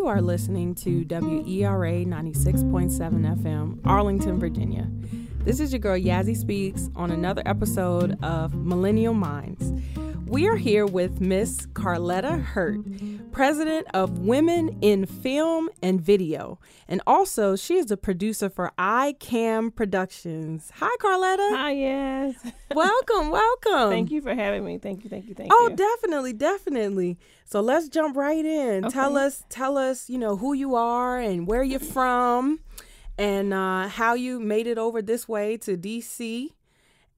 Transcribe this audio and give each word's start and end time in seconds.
You 0.00 0.06
are 0.06 0.22
listening 0.22 0.74
to 0.76 1.04
WERA 1.04 2.06
96.7 2.06 2.90
FM, 3.36 3.80
Arlington, 3.84 4.40
Virginia. 4.40 4.88
This 5.44 5.60
is 5.60 5.74
your 5.74 5.78
girl 5.78 5.98
Yazzie 5.98 6.34
Speaks 6.34 6.88
on 6.96 7.10
another 7.10 7.42
episode 7.44 8.16
of 8.24 8.54
Millennial 8.54 9.12
Minds. 9.12 9.74
We 10.24 10.48
are 10.48 10.56
here 10.56 10.86
with 10.86 11.20
Miss 11.20 11.66
Carletta 11.74 12.42
Hurt, 12.42 12.80
president 13.32 13.86
of 13.94 14.18
Women 14.18 14.76
in 14.82 15.06
Film 15.06 15.68
and 15.82 16.00
Video. 16.00 16.58
And 16.88 17.00
also, 17.06 17.56
she 17.56 17.76
is 17.76 17.86
the 17.86 17.96
producer 17.96 18.50
for 18.50 18.72
iCam 18.78 19.74
Productions. 19.74 20.70
Hi, 20.76 20.94
Carletta. 21.00 21.56
Hi, 21.56 21.70
yes. 21.72 22.34
Welcome, 22.74 23.30
welcome. 23.30 23.90
Thank 23.90 24.10
you 24.10 24.20
for 24.20 24.34
having 24.34 24.64
me. 24.64 24.78
Thank 24.78 25.02
you, 25.02 25.10
thank 25.10 25.26
you, 25.26 25.34
thank 25.34 25.52
Oh, 25.52 25.66
you. 25.68 25.72
Oh, 25.72 25.76
definitely, 25.76 26.32
definitely. 26.32 27.18
So 27.44 27.60
let's 27.60 27.88
jump 27.88 28.16
right 28.16 28.44
in. 28.44 28.88
Tell 28.90 29.16
us, 29.16 29.44
tell 29.48 29.76
us, 29.76 30.08
you 30.08 30.18
know, 30.18 30.36
who 30.36 30.52
you 30.52 30.76
are 30.76 31.18
and 31.18 31.46
where 31.48 31.64
you're 31.64 31.80
from, 31.80 32.60
and 33.18 33.52
uh, 33.52 33.88
how 33.88 34.14
you 34.14 34.38
made 34.38 34.66
it 34.68 34.78
over 34.78 35.02
this 35.02 35.28
way 35.28 35.56
to 35.58 35.76
DC, 35.76 36.50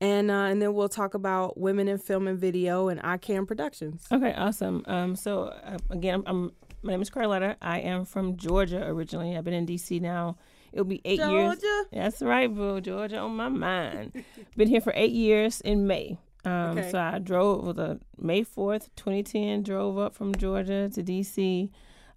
and 0.02 0.30
uh, 0.30 0.34
and 0.50 0.60
then 0.60 0.74
we'll 0.74 0.88
talk 0.88 1.14
about 1.14 1.56
women 1.56 1.88
in 1.88 1.96
film 1.98 2.26
and 2.28 2.38
video 2.38 2.88
and 2.88 3.00
iCam 3.02 3.46
Productions. 3.46 4.04
Okay, 4.12 4.34
awesome. 4.36 4.82
Um, 4.86 5.16
so 5.16 5.44
uh, 5.44 5.78
again, 5.90 6.22
I'm, 6.26 6.52
my 6.82 6.92
name 6.92 7.00
is 7.02 7.08
Carletta. 7.10 7.56
I 7.62 7.78
am 7.80 8.04
from 8.04 8.36
Georgia 8.36 8.84
originally. 8.86 9.36
I've 9.36 9.44
been 9.44 9.54
in 9.54 9.66
DC 9.66 10.00
now. 10.00 10.36
It'll 10.72 10.84
be 10.84 11.00
eight 11.04 11.18
years. 11.18 11.30
Georgia. 11.60 11.84
That's 11.92 12.20
right, 12.22 12.52
boo. 12.52 12.80
Georgia 12.80 13.18
on 13.18 13.36
my 13.36 13.48
mind. 13.48 14.24
been 14.56 14.68
here 14.68 14.80
for 14.80 14.92
eight 14.96 15.12
years 15.12 15.60
in 15.60 15.86
May. 15.86 16.18
Um, 16.44 16.76
Okay. 16.78 16.90
So 16.90 16.98
I 16.98 17.18
drove 17.18 17.64
with 17.64 17.78
a 17.78 18.00
May 18.18 18.42
fourth, 18.42 18.88
2010. 18.96 19.62
Drove 19.62 19.98
up 19.98 20.14
from 20.14 20.34
Georgia 20.34 20.88
to 20.94 21.02
DC. 21.02 21.70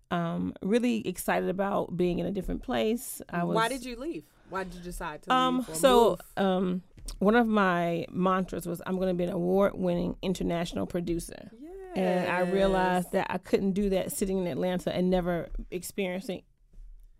Um, 0.09 0.53
really 0.61 1.07
excited 1.07 1.49
about 1.49 1.97
being 1.97 2.19
in 2.19 2.25
a 2.25 2.31
different 2.31 2.63
place. 2.63 3.21
I 3.29 3.43
was. 3.43 3.55
Why 3.55 3.67
did 3.69 3.83
you 3.85 3.95
leave? 3.97 4.23
Why 4.49 4.63
did 4.63 4.73
you 4.75 4.81
decide 4.81 5.21
to 5.23 5.33
Um, 5.33 5.65
so 5.73 6.17
move? 6.37 6.45
um, 6.45 6.81
one 7.19 7.35
of 7.35 7.47
my 7.47 8.05
mantras 8.11 8.65
was 8.67 8.81
I'm 8.85 8.95
going 8.97 9.09
to 9.09 9.13
be 9.13 9.23
an 9.23 9.31
award-winning 9.31 10.17
international 10.21 10.85
producer, 10.85 11.51
and 11.95 12.29
I 12.29 12.39
realized 12.41 13.11
that 13.13 13.27
I 13.29 13.37
couldn't 13.37 13.71
do 13.73 13.89
that 13.91 14.11
sitting 14.11 14.39
in 14.39 14.47
Atlanta 14.47 14.93
and 14.95 15.09
never 15.09 15.49
experiencing 15.71 16.41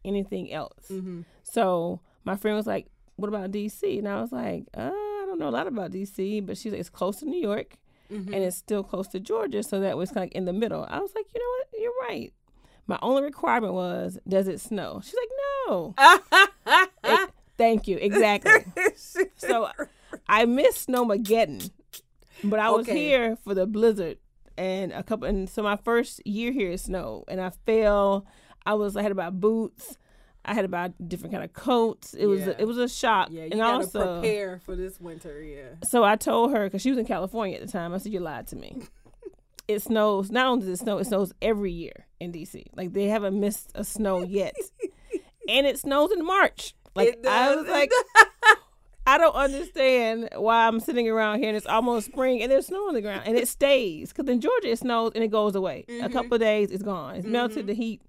anything 0.04 0.52
else. 0.52 0.88
hmm 0.90 1.22
So 1.44 2.02
my 2.24 2.36
friend 2.36 2.58
was 2.58 2.68
like, 2.68 2.88
"What 3.16 3.28
about 3.30 3.52
DC?" 3.52 3.98
And 4.00 4.08
I 4.08 4.22
was 4.22 4.32
like, 4.32 4.66
uh, 4.76 4.92
"I 4.94 5.24
don't 5.28 5.40
know 5.40 5.50
a 5.50 5.58
lot 5.60 5.68
about 5.68 5.92
DC, 5.92 6.46
but 6.46 6.58
she's 6.58 6.72
like, 6.72 6.80
it's 6.82 6.90
close 6.90 7.18
to 7.20 7.26
New 7.26 7.40
York, 7.42 7.78
Mm-hmm. 8.12 8.34
and 8.36 8.44
it's 8.44 8.56
still 8.56 8.84
close 8.84 9.08
to 9.10 9.20
Georgia, 9.20 9.64
so 9.64 9.80
that 9.80 9.98
was 9.98 10.12
kind 10.12 10.26
of 10.30 10.36
in 10.36 10.46
the 10.46 10.54
middle." 10.54 10.86
I 10.90 11.00
was 11.00 11.12
like, 11.16 11.26
"You 11.34 11.40
know 11.42 11.52
what? 11.58 11.82
You're 11.82 12.08
right." 12.10 12.34
My 12.88 13.00
only 13.02 13.24
requirement 13.24 13.74
was, 13.74 14.20
"Does 14.28 14.48
it 14.48 14.60
snow?" 14.62 15.02
She's 15.04 15.16
like, 15.16 15.30
"No." 15.68 15.96
It- 17.04 17.30
thank 17.58 17.88
you. 17.88 17.98
Exactly. 17.98 18.52
So 19.38 19.70
I 20.28 20.46
missed 20.46 20.88
Snowmageddon, 20.88 21.70
but 22.44 22.60
I 22.60 22.70
was 22.70 22.88
Okay. 22.88 22.98
here 22.98 23.38
for 23.44 23.54
the 23.54 23.66
blizzard 23.68 24.18
and 24.58 24.92
a 24.92 25.04
couple. 25.04 25.28
And 25.28 25.50
so 25.50 25.62
my 25.62 25.76
first 25.78 26.26
year 26.26 26.52
here 26.52 26.72
is 26.72 26.84
snow, 26.84 27.24
and 27.28 27.40
I 27.42 27.52
fell. 27.66 28.26
I 28.66 28.74
was 28.74 28.96
I 28.98 29.04
had 29.04 29.12
about 29.12 29.40
boots. 29.40 29.98
I 30.44 30.54
had 30.54 30.66
about 30.66 30.94
different 31.08 31.34
kind 31.34 31.44
of 31.44 31.54
coats. 31.54 32.14
It 32.14 32.26
was 32.28 32.48
it 32.48 32.66
was 32.68 32.78
a 32.78 32.88
shock. 32.88 33.30
yeah, 33.32 33.44
you 33.44 33.50
and 33.52 33.60
gotta 33.60 33.78
also, 33.78 34.20
prepare 34.22 34.60
for 34.60 34.76
this 34.76 35.00
winter. 35.00 35.42
Yeah. 35.42 35.76
so 35.88 36.04
I 36.04 36.16
told 36.16 36.52
her 36.52 36.66
because 36.66 36.82
she 36.82 36.90
was 36.90 36.98
in 37.00 37.06
California 37.06 37.58
at 37.58 37.66
the 37.66 37.72
time. 37.72 37.94
I 37.94 37.98
said 38.00 38.14
you 38.14 38.20
lied 38.22 38.48
to 38.48 38.56
me. 38.56 38.82
It 39.68 39.82
snows. 39.82 40.30
Not 40.30 40.46
only 40.46 40.68
does 40.68 40.80
it 40.80 40.84
snow, 40.84 41.00
it 41.00 41.06
snows 41.06 41.34
every 41.42 41.72
year 41.72 42.06
in 42.20 42.32
DC. 42.32 42.66
Like 42.76 42.94
they 42.94 43.06
haven't 43.06 43.40
missed 43.40 43.72
a 43.74 43.84
snow 43.84 44.22
yet, 44.22 44.54
and 45.50 45.66
it 45.66 45.80
snows 45.80 46.12
in 46.12 46.24
March. 46.24 46.76
Like 46.96 47.20
I 47.28 47.56
was 47.56 47.68
like, 47.68 47.92
I 49.08 49.18
don't 49.18 49.36
understand 49.36 50.30
why 50.36 50.68
I'm 50.68 50.80
sitting 50.80 51.08
around 51.10 51.40
here 51.40 51.50
and 51.50 51.58
it's 51.58 51.66
almost 51.66 52.08
spring 52.08 52.42
and 52.42 52.52
there's 52.52 52.68
snow 52.68 52.88
on 52.88 52.94
the 52.94 53.02
ground 53.02 53.24
and 53.26 53.38
it 53.38 53.48
stays 53.48 54.12
because 54.12 54.28
in 54.30 54.42
Georgia 54.42 54.70
it 54.72 54.80
snows 54.80 55.12
and 55.14 55.24
it 55.24 55.30
goes 55.30 55.56
away. 55.56 55.86
Mm-hmm. 55.88 56.06
A 56.06 56.10
couple 56.10 56.34
of 56.36 56.40
days 56.40 56.72
it's 56.72 56.84
gone. 56.84 57.16
It's 57.16 57.28
melted 57.28 57.68
the 57.68 57.74
heat. 57.74 58.02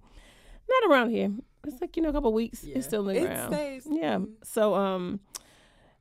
Not 0.69 0.91
around 0.91 1.11
here. 1.11 1.31
It's 1.65 1.81
like 1.81 1.95
you 1.97 2.03
know 2.03 2.09
a 2.09 2.13
couple 2.13 2.29
of 2.29 2.33
weeks. 2.33 2.63
Yeah. 2.63 2.77
It's 2.77 2.87
still 2.87 3.07
in 3.09 3.15
the 3.15 3.27
ground. 3.27 3.53
It 3.53 3.55
stays. 3.83 3.87
Yeah. 3.89 4.17
Mhm. 4.17 4.29
So 4.43 4.73
um, 4.73 5.19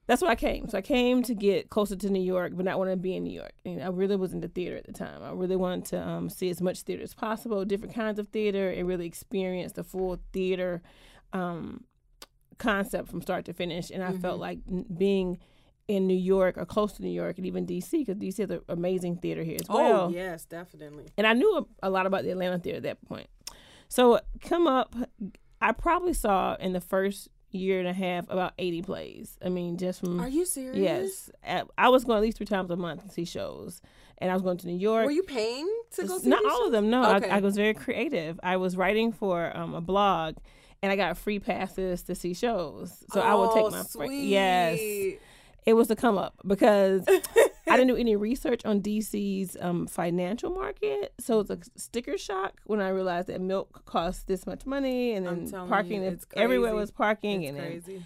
that's 0.06 0.22
why 0.22 0.28
I 0.28 0.37
came. 0.37 0.69
So 0.69 0.78
I 0.78 0.82
came 0.82 1.22
to 1.25 1.34
get 1.34 1.71
closer 1.71 1.97
to 1.97 2.09
New 2.09 2.22
York, 2.22 2.53
but 2.55 2.65
not 2.65 2.78
want 2.78 2.91
to 2.91 2.97
be 2.97 3.16
in 3.16 3.25
New 3.25 3.32
York. 3.32 3.53
And 3.65 3.82
I 3.82 3.88
really 3.88 4.16
was 4.16 4.32
in 4.32 4.41
the 4.41 4.49
theater 4.49 4.77
at 4.77 4.87
the 4.87 4.93
time. 4.93 5.22
I 5.22 5.32
really 5.32 5.56
wanted 5.56 5.87
to 5.87 6.06
um, 6.06 6.28
see 6.31 6.49
as 6.50 6.62
much 6.62 6.82
theater 6.82 7.03
as 7.03 7.15
possible, 7.15 7.65
different 7.65 7.94
kinds 7.94 8.19
of 8.19 8.28
theater, 8.28 8.71
and 8.71 8.87
really 8.87 9.06
experience 9.06 9.72
the 9.72 9.82
full 9.82 10.21
theater 10.32 10.82
um, 11.32 11.84
concept 12.59 13.09
from 13.09 13.21
start 13.22 13.44
to 13.47 13.53
finish. 13.53 13.91
And 13.91 14.03
I 14.03 14.12
felt 14.12 14.39
like 14.41 14.59
being 14.97 15.39
in 15.89 16.06
New 16.06 16.17
York 16.17 16.59
or 16.59 16.65
close 16.67 16.94
to 16.94 17.03
New 17.03 17.11
York 17.11 17.37
and 17.39 17.47
even 17.47 17.65
DC, 17.67 17.91
because 17.93 18.17
DC 18.17 18.39
has 18.39 18.50
an 18.50 18.61
amazing 18.69 19.17
theater 19.19 19.43
here 19.44 19.56
as 19.61 19.69
well 19.69 20.06
oh 20.06 20.09
yes, 20.09 20.44
definitely. 20.44 21.05
and 21.17 21.27
I 21.28 21.33
knew 21.33 21.59
a, 21.83 21.87
a 21.87 21.91
lot 21.91 22.06
about 22.06 22.25
the 22.25 22.31
Atlanta 22.31 22.59
theater 22.59 22.78
at 22.78 22.83
that 22.83 23.06
point. 23.06 23.28
So 23.89 24.19
come 24.41 24.67
up, 24.67 24.97
I 25.61 25.71
probably 25.71 26.12
saw 26.12 26.56
in 26.56 26.72
the 26.72 26.81
first 26.81 27.28
year 27.53 27.78
and 27.78 27.87
a 27.87 27.93
half 27.93 28.28
about 28.28 28.53
eighty 28.59 28.83
plays. 28.83 29.38
I 29.44 29.49
mean, 29.49 29.77
just 29.78 30.00
from 30.00 30.19
Are 30.21 30.28
you 30.28 30.44
serious? 30.44 30.77
yes, 30.77 31.31
At- 31.44 31.69
I 31.78 31.88
was 31.88 32.03
going 32.05 32.17
at 32.17 32.23
least 32.23 32.38
three 32.38 32.47
times 32.47 32.69
a 32.73 32.77
month 32.77 33.05
to 33.05 33.09
see 33.11 33.25
shows, 33.25 33.81
and 34.19 34.28
I 34.28 34.34
was 34.34 34.43
going 34.43 34.59
to 34.59 34.67
New 34.67 34.77
York. 34.77 35.05
Were 35.05 35.12
you 35.12 35.23
paying 35.23 35.69
to 35.93 36.05
go 36.05 36.19
see 36.19 36.28
Not 36.28 36.44
all 36.44 36.59
shows? 36.62 36.67
of 36.67 36.73
them. 36.73 36.91
No, 36.91 37.15
Okay. 37.15 37.31
I, 37.31 37.37
I 37.37 37.41
was 37.41 37.55
very 37.55 37.75
creative. 37.75 38.41
I 38.43 38.56
was 38.56 38.77
writing 38.77 39.12
for 39.12 39.56
um, 39.56 39.73
a 39.75 39.81
blog, 39.81 40.34
and 40.82 40.92
I 40.92 40.97
got 40.97 41.16
free 41.19 41.38
passes 41.38 42.03
to 42.04 42.14
see 42.14 42.34
shows. 42.34 43.04
So 43.12 43.20
I 43.20 43.34
would 43.34 43.48
Oh, 43.50 43.54
take 43.70 43.72
my 43.72 43.82
friend. 43.82 44.28
Yes, 44.28 44.78
it 45.64 45.75
was 45.75 45.91
a 45.91 45.97
come 45.97 46.16
up 46.19 46.34
because 46.47 47.04
I 47.69 47.76
didn't 47.76 47.88
do 47.88 47.97
any 47.97 48.14
research 48.14 48.64
on 48.64 48.81
DC's 48.81 49.56
um, 49.60 49.87
financial 49.88 50.50
market, 50.50 51.12
so 51.19 51.41
it's 51.41 51.50
a 51.50 51.59
sticker 51.76 52.16
shock 52.16 52.60
when 52.66 52.81
I 52.81 52.91
realized 52.91 53.26
that 53.28 53.41
milk 53.41 53.84
costs 53.87 54.22
this 54.25 54.47
much 54.47 54.64
money, 54.66 55.12
and 55.14 55.26
then 55.26 55.50
parking 55.69 56.03
you, 56.03 56.10
it's 56.10 56.26
everywhere 56.34 56.75
was 56.75 56.91
parking, 56.93 57.43
It's 57.43 57.87
and. 57.88 58.04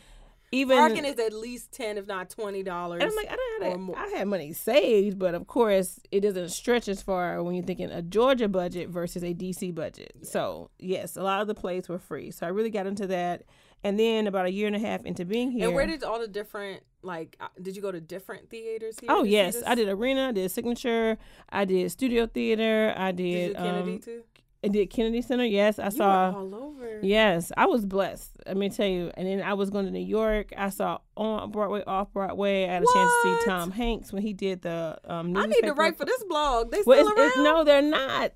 Even 0.53 0.77
Parking 0.79 1.05
is 1.05 1.19
at 1.19 1.33
least 1.33 1.73
ten, 1.73 1.97
if 1.99 2.07
not 2.07 2.31
twenty 2.31 2.63
dollars. 2.63 3.03
and 3.03 3.11
I'm 3.11 3.17
like, 3.17 3.31
I 3.31 3.37
don't 3.37 3.71
have 3.71 3.81
more. 3.81 3.97
I 3.99 4.09
had 4.09 4.27
money 4.29 4.53
saved, 4.53 5.19
but 5.19 5.35
of 5.35 5.47
course 5.47 6.01
it 6.11 6.21
doesn't 6.21 6.49
stretch 6.51 6.89
as 6.89 7.01
far 7.03 7.43
when 7.43 7.55
you're 7.55 7.65
thinking 7.65 7.91
a 7.91 8.03
Georgia 8.03 8.49
budget 8.49 8.89
versus 8.89 9.23
a 9.23 9.33
DC 9.35 9.75
budget. 9.75 10.13
So 10.23 10.71
yes, 10.79 11.17
a 11.17 11.23
lot 11.23 11.41
of 11.41 11.47
the 11.47 11.55
plays 11.55 11.89
were 11.89 11.99
free, 11.99 12.31
so 12.31 12.47
I 12.47 12.51
really 12.51 12.71
got 12.71 12.87
into 12.87 13.07
that. 13.09 13.43
And 13.83 13.99
then 13.99 14.27
about 14.27 14.45
a 14.45 14.53
year 14.53 14.67
and 14.67 14.77
a 14.77 14.79
half 14.79 15.07
into 15.07 15.25
being 15.25 15.51
here, 15.51 15.65
And 15.65 15.75
where 15.75 15.87
did 15.87 16.05
all 16.05 16.19
the 16.21 16.29
different 16.29 16.83
like? 17.03 17.35
uh, 17.41 17.47
Did 17.63 17.77
you 17.77 17.81
go 17.81 17.91
to 17.91 17.99
different 17.99 18.51
theaters 18.51 18.97
here? 19.01 19.09
oh 19.11 19.23
yes. 19.25 19.63
I 19.67 19.75
did 19.75 19.89
Arena, 19.89 20.29
I 20.29 20.33
did 20.33 20.51
Signature, 20.51 21.17
I 21.49 21.65
did 21.65 21.91
Studio 21.91 22.27
Theater, 22.27 22.93
I 22.95 23.13
Did 23.13 23.55
did, 23.55 23.57
Kennedy 23.57 23.93
um, 23.95 23.99
too? 24.01 24.23
I 24.63 24.69
did 24.69 24.91
Kennedy 24.91 25.23
Center. 25.23 25.45
Yes, 25.45 25.79
I 25.79 25.87
You 25.87 25.91
saw. 25.93 26.33
all 26.37 26.55
over. 26.55 27.01
Yes, 27.03 27.51
I 27.57 27.65
was 27.67 27.87
blessed. 27.87 28.31
Let 28.47 28.57
me 28.59 28.69
tell 28.69 28.87
you. 28.87 29.11
And 29.15 29.27
then 29.27 29.41
I 29.43 29.55
was 29.55 29.71
going 29.71 29.87
to 29.87 29.91
New 29.91 29.99
York. 30.05 30.53
I 30.57 30.69
saw 30.69 30.99
on 31.17 31.51
Broadway, 31.51 31.83
off 31.87 32.13
Broadway. 32.13 32.65
I 32.65 32.73
had 32.75 32.83
a 32.83 32.87
chance 32.93 33.11
to 33.11 33.39
see 33.41 33.47
Tom 33.47 33.71
Hanks 33.71 34.13
when 34.13 34.23
he 34.23 34.33
did 34.35 34.61
the 34.63 34.99
um. 35.05 35.35
I 35.37 35.47
need 35.47 35.63
to 35.63 35.73
write 35.73 35.97
for 35.97 36.05
this 36.05 36.23
blog. 36.25 36.71
They 36.73 36.83
Well, 36.85 36.99
still 36.99 37.09
it's, 37.09 37.19
around? 37.19 37.29
it's, 37.29 37.37
no, 37.39 37.65
they're 37.65 37.81
not. 37.83 38.33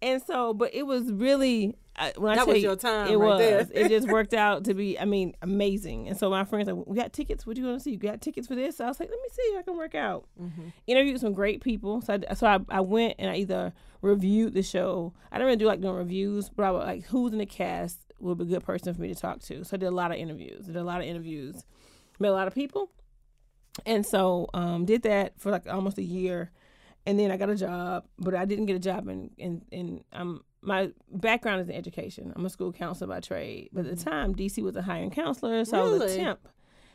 And 0.00 0.20
so, 0.20 0.52
but 0.52 0.74
it 0.74 0.84
was 0.84 1.12
really 1.12 1.76
uh, 1.96 2.10
when 2.16 2.32
I 2.32 2.36
That 2.36 2.44
tell 2.46 2.54
was 2.54 2.62
your 2.62 2.76
time 2.76 3.08
It 3.08 3.16
right 3.16 3.26
was. 3.26 3.38
there. 3.38 3.68
it 3.84 3.88
just 3.88 4.08
worked 4.10 4.34
out 4.34 4.64
to 4.64 4.74
be. 4.74 4.98
I 4.98 5.04
mean, 5.04 5.34
amazing. 5.42 6.08
And 6.08 6.16
so 6.16 6.30
my 6.30 6.44
friends 6.44 6.68
like, 6.68 6.86
we 6.86 6.96
got 6.96 7.12
tickets. 7.12 7.46
What 7.46 7.56
you 7.56 7.64
want 7.64 7.78
to 7.78 7.82
see? 7.84 7.90
You 7.92 7.98
got 7.98 8.20
tickets 8.20 8.46
for 8.48 8.54
this? 8.54 8.76
So 8.78 8.84
I 8.84 8.88
was 8.88 8.98
like, 8.98 9.10
let 9.10 9.18
me 9.20 9.28
see. 9.30 9.56
I 9.58 9.62
can 9.62 9.76
work 9.76 9.94
out. 9.94 10.26
Mm-hmm. 10.40 10.68
Interviewed 10.86 11.20
some 11.20 11.32
great 11.32 11.60
people. 11.62 12.00
So 12.00 12.18
I, 12.30 12.34
so 12.34 12.46
I, 12.46 12.58
I 12.70 12.80
went 12.80 13.16
and 13.18 13.30
I 13.30 13.36
either 13.36 13.72
reviewed 14.00 14.54
the 14.54 14.62
show. 14.62 15.12
I 15.30 15.36
didn't 15.36 15.46
really 15.46 15.56
do 15.58 15.66
like 15.66 15.80
doing 15.80 15.94
reviews, 15.96 16.48
but 16.48 16.64
I 16.64 16.70
was 16.70 16.84
like, 16.86 17.04
who's 17.06 17.32
in 17.32 17.38
the 17.38 17.46
cast 17.46 17.98
would 18.20 18.38
be 18.38 18.44
a 18.44 18.46
good 18.46 18.64
person 18.64 18.94
for 18.94 19.00
me 19.02 19.08
to 19.08 19.14
talk 19.14 19.40
to. 19.42 19.64
So 19.64 19.74
I 19.74 19.78
did 19.78 19.86
a 19.86 19.90
lot 19.90 20.10
of 20.12 20.16
interviews. 20.16 20.66
Did 20.66 20.76
a 20.76 20.84
lot 20.84 21.00
of 21.00 21.06
interviews. 21.06 21.62
Met 22.18 22.30
a 22.30 22.34
lot 22.34 22.46
of 22.48 22.54
people. 22.54 22.90
And 23.86 24.04
so 24.06 24.48
um, 24.54 24.84
did 24.84 25.02
that 25.02 25.38
for 25.40 25.50
like 25.50 25.66
almost 25.68 25.98
a 25.98 26.02
year, 26.02 26.50
and 27.06 27.18
then 27.18 27.30
I 27.30 27.36
got 27.36 27.48
a 27.50 27.56
job, 27.56 28.04
but 28.18 28.34
I 28.34 28.44
didn't 28.44 28.66
get 28.66 28.76
a 28.76 28.78
job 28.78 29.08
in 29.08 29.30
in, 29.38 29.62
in 29.72 30.04
um 30.12 30.44
my 30.62 30.90
background 31.10 31.60
is 31.60 31.68
in 31.68 31.74
education. 31.74 32.32
I'm 32.34 32.46
a 32.46 32.50
school 32.50 32.72
counselor 32.72 33.08
by 33.08 33.20
trade, 33.20 33.70
but 33.72 33.80
at 33.80 33.90
the 33.90 33.96
mm-hmm. 33.96 34.10
time 34.10 34.34
DC 34.34 34.62
was 34.62 34.76
a 34.76 34.82
hiring 34.82 35.10
counselor, 35.10 35.64
so 35.64 35.78
I 35.78 35.82
was 35.82 36.12
a 36.12 36.16
temp 36.16 36.48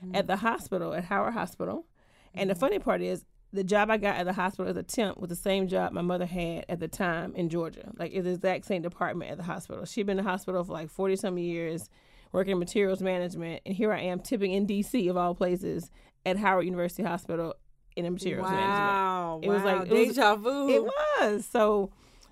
mm-hmm. 0.03 0.15
at 0.15 0.27
the 0.27 0.37
hospital 0.37 0.93
at 0.93 1.05
Howard 1.05 1.33
Hospital. 1.33 1.85
And 2.33 2.49
the 2.49 2.53
mm-hmm. 2.53 2.61
funny 2.61 2.79
part 2.79 3.01
is 3.01 3.25
the 3.51 3.63
job 3.63 3.89
I 3.89 3.97
got 3.97 4.15
at 4.15 4.25
the 4.25 4.33
hospital 4.33 4.69
as 4.69 4.77
a 4.77 4.83
temp 4.83 5.19
was 5.19 5.29
the 5.29 5.35
same 5.35 5.67
job 5.67 5.91
my 5.91 6.01
mother 6.01 6.25
had 6.25 6.65
at 6.69 6.79
the 6.79 6.87
time 6.87 7.35
in 7.35 7.49
Georgia. 7.49 7.91
Like 7.97 8.13
it's 8.13 8.25
the 8.25 8.33
exact 8.33 8.65
same 8.65 8.81
department 8.81 9.31
at 9.31 9.37
the 9.37 9.43
hospital. 9.43 9.85
She'd 9.85 10.05
been 10.05 10.17
in 10.17 10.23
the 10.23 10.29
hospital 10.29 10.63
for 10.63 10.73
like 10.73 10.89
forty 10.89 11.15
some 11.15 11.37
years, 11.37 11.89
working 12.31 12.53
in 12.53 12.59
materials 12.59 13.01
management, 13.01 13.61
and 13.65 13.75
here 13.75 13.91
I 13.91 14.01
am 14.01 14.19
tipping 14.19 14.53
in 14.53 14.65
DC 14.65 15.09
of 15.09 15.17
all 15.17 15.35
places 15.35 15.91
at 16.25 16.37
Howard 16.37 16.65
University 16.65 17.03
Hospital 17.03 17.55
in 17.95 18.11
materials 18.13 18.49
management. 18.49 18.69
Wow. 18.69 19.39
It 19.43 19.49
was 19.49 19.63
like- 19.63 19.87
it 19.87 19.93
was- 19.93 20.15
deja 20.15 20.35
vu. 20.35 20.69
It 20.69 20.83
was. 20.83 21.45
So 21.45 21.91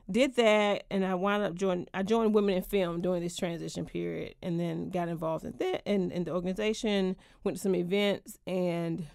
did 0.10 0.36
that, 0.36 0.84
and 0.92 1.04
I 1.04 1.16
wound 1.16 1.44
up 1.44 1.56
joining. 1.56 1.88
I 1.94 2.04
joined 2.04 2.34
Women 2.36 2.56
in 2.56 2.64
Film 2.64 3.02
during 3.02 3.24
this 3.24 3.36
transition 3.36 3.86
period, 3.86 4.36
and 4.42 4.60
then 4.60 4.90
got 4.90 5.08
involved 5.08 5.46
in 5.46 5.54
that 5.58 5.82
in, 5.86 6.12
in 6.12 6.26
the 6.26 6.32
organization. 6.32 7.16
Went 7.44 7.58
to 7.58 7.64
some 7.64 7.76
events, 7.76 8.38
and 8.46 9.08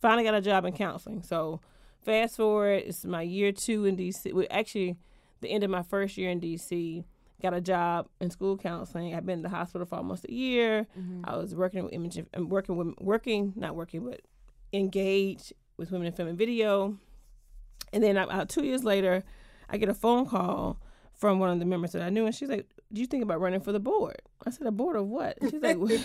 finally 0.00 0.24
got 0.24 0.34
a 0.34 0.40
job 0.40 0.64
in 0.64 0.72
counseling. 0.72 1.22
So 1.22 1.60
fast 2.04 2.36
forward, 2.36 2.82
it's 2.86 3.04
my 3.04 3.22
year 3.22 3.52
two 3.52 3.84
in 3.84 3.96
DC. 3.96 4.32
Well, 4.32 4.46
actually, 4.50 4.96
the 5.40 5.50
end 5.50 5.62
of 5.62 5.70
my 5.70 5.82
first 5.82 6.16
year 6.16 6.30
in 6.30 6.40
DC. 6.40 7.04
Got 7.42 7.52
a 7.52 7.60
job 7.60 8.08
in 8.20 8.30
school 8.30 8.56
counseling. 8.56 9.14
I've 9.14 9.26
been 9.26 9.40
in 9.40 9.42
the 9.42 9.50
hospital 9.50 9.86
for 9.86 9.96
almost 9.96 10.24
a 10.24 10.32
year. 10.32 10.86
Mm-hmm. 10.98 11.22
I 11.24 11.36
was 11.36 11.54
working 11.54 11.84
with 11.84 11.92
image, 11.92 12.18
I'm 12.32 12.48
working 12.48 12.76
with 12.76 12.94
working, 12.98 13.52
not 13.54 13.76
working, 13.76 14.02
but 14.04 14.22
engaged 14.72 15.52
with 15.76 15.90
women 15.90 16.06
in 16.06 16.12
film 16.14 16.28
and 16.28 16.38
video. 16.38 16.96
And 17.92 18.02
then 18.02 18.16
about 18.16 18.48
two 18.48 18.64
years 18.64 18.82
later, 18.82 19.24
I 19.68 19.76
get 19.76 19.88
a 19.88 19.94
phone 19.94 20.26
call 20.26 20.78
from 21.14 21.38
one 21.38 21.50
of 21.50 21.58
the 21.58 21.64
members 21.64 21.92
that 21.92 22.02
I 22.02 22.10
knew, 22.10 22.26
and 22.26 22.34
she's 22.34 22.48
like, 22.48 22.66
"Do 22.92 23.00
you 23.00 23.06
think 23.06 23.22
about 23.22 23.40
running 23.40 23.60
for 23.60 23.72
the 23.72 23.80
board?" 23.80 24.20
I 24.44 24.50
said, 24.50 24.66
"A 24.66 24.72
board 24.72 24.96
of 24.96 25.06
what?" 25.06 25.38
She's 25.40 25.62
like, 25.62 25.78
"Women 25.78 26.02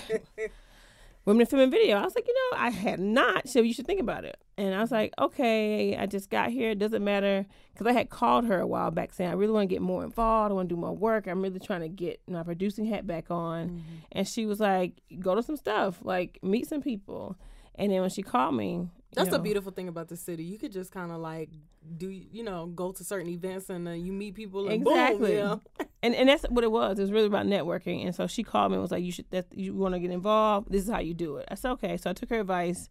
in 1.41 1.45
film 1.45 1.61
and 1.61 1.71
video." 1.71 1.97
I 1.97 2.03
was 2.03 2.15
like, 2.15 2.27
"You 2.27 2.33
know, 2.33 2.57
I 2.57 2.69
had 2.69 2.99
not, 2.99 3.49
so 3.49 3.61
you 3.61 3.73
should 3.73 3.87
think 3.87 3.99
about 3.99 4.23
it." 4.23 4.37
And 4.57 4.73
I 4.75 4.81
was 4.81 4.91
like, 4.91 5.13
"Okay, 5.19 5.97
I 5.97 6.05
just 6.05 6.29
got 6.29 6.51
here. 6.51 6.71
It 6.71 6.79
doesn't 6.79 7.03
matter," 7.03 7.45
because 7.73 7.87
I 7.87 7.93
had 7.93 8.09
called 8.09 8.45
her 8.45 8.59
a 8.59 8.67
while 8.67 8.91
back 8.91 9.13
saying, 9.13 9.31
"I 9.31 9.33
really 9.33 9.53
want 9.53 9.67
to 9.69 9.75
get 9.75 9.81
more 9.81 10.03
involved. 10.03 10.51
I 10.51 10.55
want 10.55 10.69
to 10.69 10.75
do 10.75 10.79
more 10.79 10.95
work. 10.95 11.27
I'm 11.27 11.41
really 11.41 11.59
trying 11.59 11.81
to 11.81 11.89
get 11.89 12.21
my 12.27 12.43
producing 12.43 12.85
hat 12.85 13.07
back 13.07 13.31
on." 13.31 13.69
Mm-hmm. 13.69 13.95
And 14.11 14.27
she 14.27 14.45
was 14.45 14.59
like, 14.59 15.01
"Go 15.19 15.35
to 15.35 15.43
some 15.43 15.57
stuff, 15.57 15.99
like 16.03 16.39
meet 16.43 16.67
some 16.67 16.81
people." 16.81 17.35
And 17.75 17.91
then 17.91 18.01
when 18.01 18.09
she 18.09 18.21
called 18.21 18.55
me, 18.55 18.89
That's 19.13 19.27
you 19.27 19.31
the 19.31 19.39
beautiful 19.39 19.71
thing 19.71 19.87
about 19.87 20.07
the 20.07 20.15
city. 20.15 20.43
You 20.43 20.57
could 20.59 20.71
just 20.71 20.91
kind 20.91 21.11
of 21.11 21.17
like 21.19 21.49
do, 21.97 22.09
you 22.09 22.43
know, 22.43 22.67
go 22.67 22.91
to 22.91 23.03
certain 23.03 23.29
events 23.29 23.69
and 23.69 23.87
uh, 23.87 23.91
you 23.91 24.13
meet 24.13 24.35
people 24.35 24.67
and 24.67 24.81
Exactly. 24.81 25.17
boom, 25.17 25.29
you 25.31 25.43
know? 25.43 25.61
and 26.03 26.13
and 26.15 26.29
that's 26.29 26.43
what 26.43 26.63
it 26.63 26.71
was. 26.71 26.99
It 26.99 27.01
was 27.01 27.11
really 27.11 27.25
about 27.27 27.45
networking. 27.47 28.05
And 28.05 28.13
so 28.13 28.27
she 28.27 28.43
called 28.43 28.71
me 28.71 28.75
and 28.75 28.81
was 28.83 28.91
like, 28.91 29.03
"You 29.03 29.11
should. 29.11 29.25
That 29.31 29.47
you 29.51 29.73
want 29.73 29.95
to 29.95 29.99
get 29.99 30.11
involved. 30.11 30.71
This 30.71 30.83
is 30.83 30.89
how 30.89 30.99
you 30.99 31.13
do 31.13 31.37
it." 31.37 31.47
I 31.49 31.55
said, 31.55 31.71
"Okay." 31.71 31.97
So 31.97 32.09
I 32.11 32.13
took 32.13 32.29
her 32.29 32.39
advice, 32.41 32.87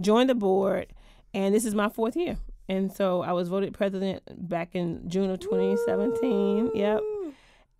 joined 0.00 0.30
the 0.30 0.34
board, 0.34 0.86
and 1.34 1.54
this 1.54 1.64
is 1.66 1.74
my 1.74 1.88
fourth 1.90 2.16
year. 2.16 2.38
And 2.68 2.92
so 2.92 3.20
I 3.22 3.32
was 3.32 3.48
voted 3.48 3.74
president 3.74 4.22
back 4.48 4.74
in 4.74 5.08
June 5.08 5.28
of 5.30 5.40
2017. 5.40 6.70
Yep. 6.74 7.00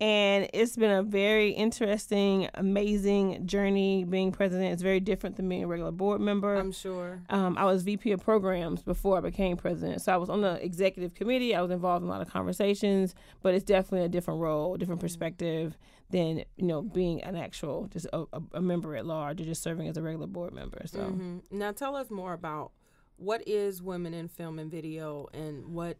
And 0.01 0.49
it's 0.51 0.75
been 0.75 0.89
a 0.89 1.03
very 1.03 1.51
interesting, 1.51 2.49
amazing 2.55 3.45
journey. 3.45 4.03
Being 4.03 4.31
president 4.31 4.73
is 4.73 4.81
very 4.81 4.99
different 4.99 5.35
than 5.35 5.47
being 5.47 5.63
a 5.63 5.67
regular 5.67 5.91
board 5.91 6.21
member. 6.21 6.55
I'm 6.55 6.71
sure. 6.71 7.21
Um, 7.29 7.55
I 7.55 7.65
was 7.65 7.83
VP 7.83 8.11
of 8.11 8.23
programs 8.23 8.81
before 8.81 9.19
I 9.19 9.21
became 9.21 9.57
president. 9.57 10.01
So 10.01 10.11
I 10.11 10.17
was 10.17 10.27
on 10.27 10.41
the 10.41 10.53
executive 10.65 11.13
committee. 11.13 11.53
I 11.53 11.61
was 11.61 11.69
involved 11.69 12.01
in 12.01 12.09
a 12.09 12.11
lot 12.11 12.19
of 12.19 12.33
conversations, 12.33 13.13
but 13.43 13.53
it's 13.53 13.63
definitely 13.63 14.03
a 14.03 14.09
different 14.09 14.39
role, 14.39 14.75
different 14.75 15.01
perspective 15.01 15.77
than, 16.09 16.45
you 16.55 16.65
know, 16.65 16.81
being 16.81 17.23
an 17.23 17.35
actual, 17.35 17.87
just 17.93 18.07
a, 18.11 18.25
a, 18.53 18.59
member 18.59 18.95
at 18.95 19.05
large 19.05 19.39
or 19.39 19.45
just 19.45 19.61
serving 19.61 19.87
as 19.87 19.97
a 19.97 20.01
regular 20.01 20.25
board 20.25 20.51
member. 20.51 20.81
So 20.85 21.03
hmm 21.03 21.37
Now 21.51 21.73
tell 21.73 21.95
us 21.95 22.09
more 22.09 22.33
about 22.33 22.71
what 23.17 23.47
is 23.47 23.83
Women 23.83 24.15
in 24.15 24.29
Film 24.29 24.57
and 24.57 24.71
Video 24.71 25.27
and 25.31 25.75
what, 25.75 25.97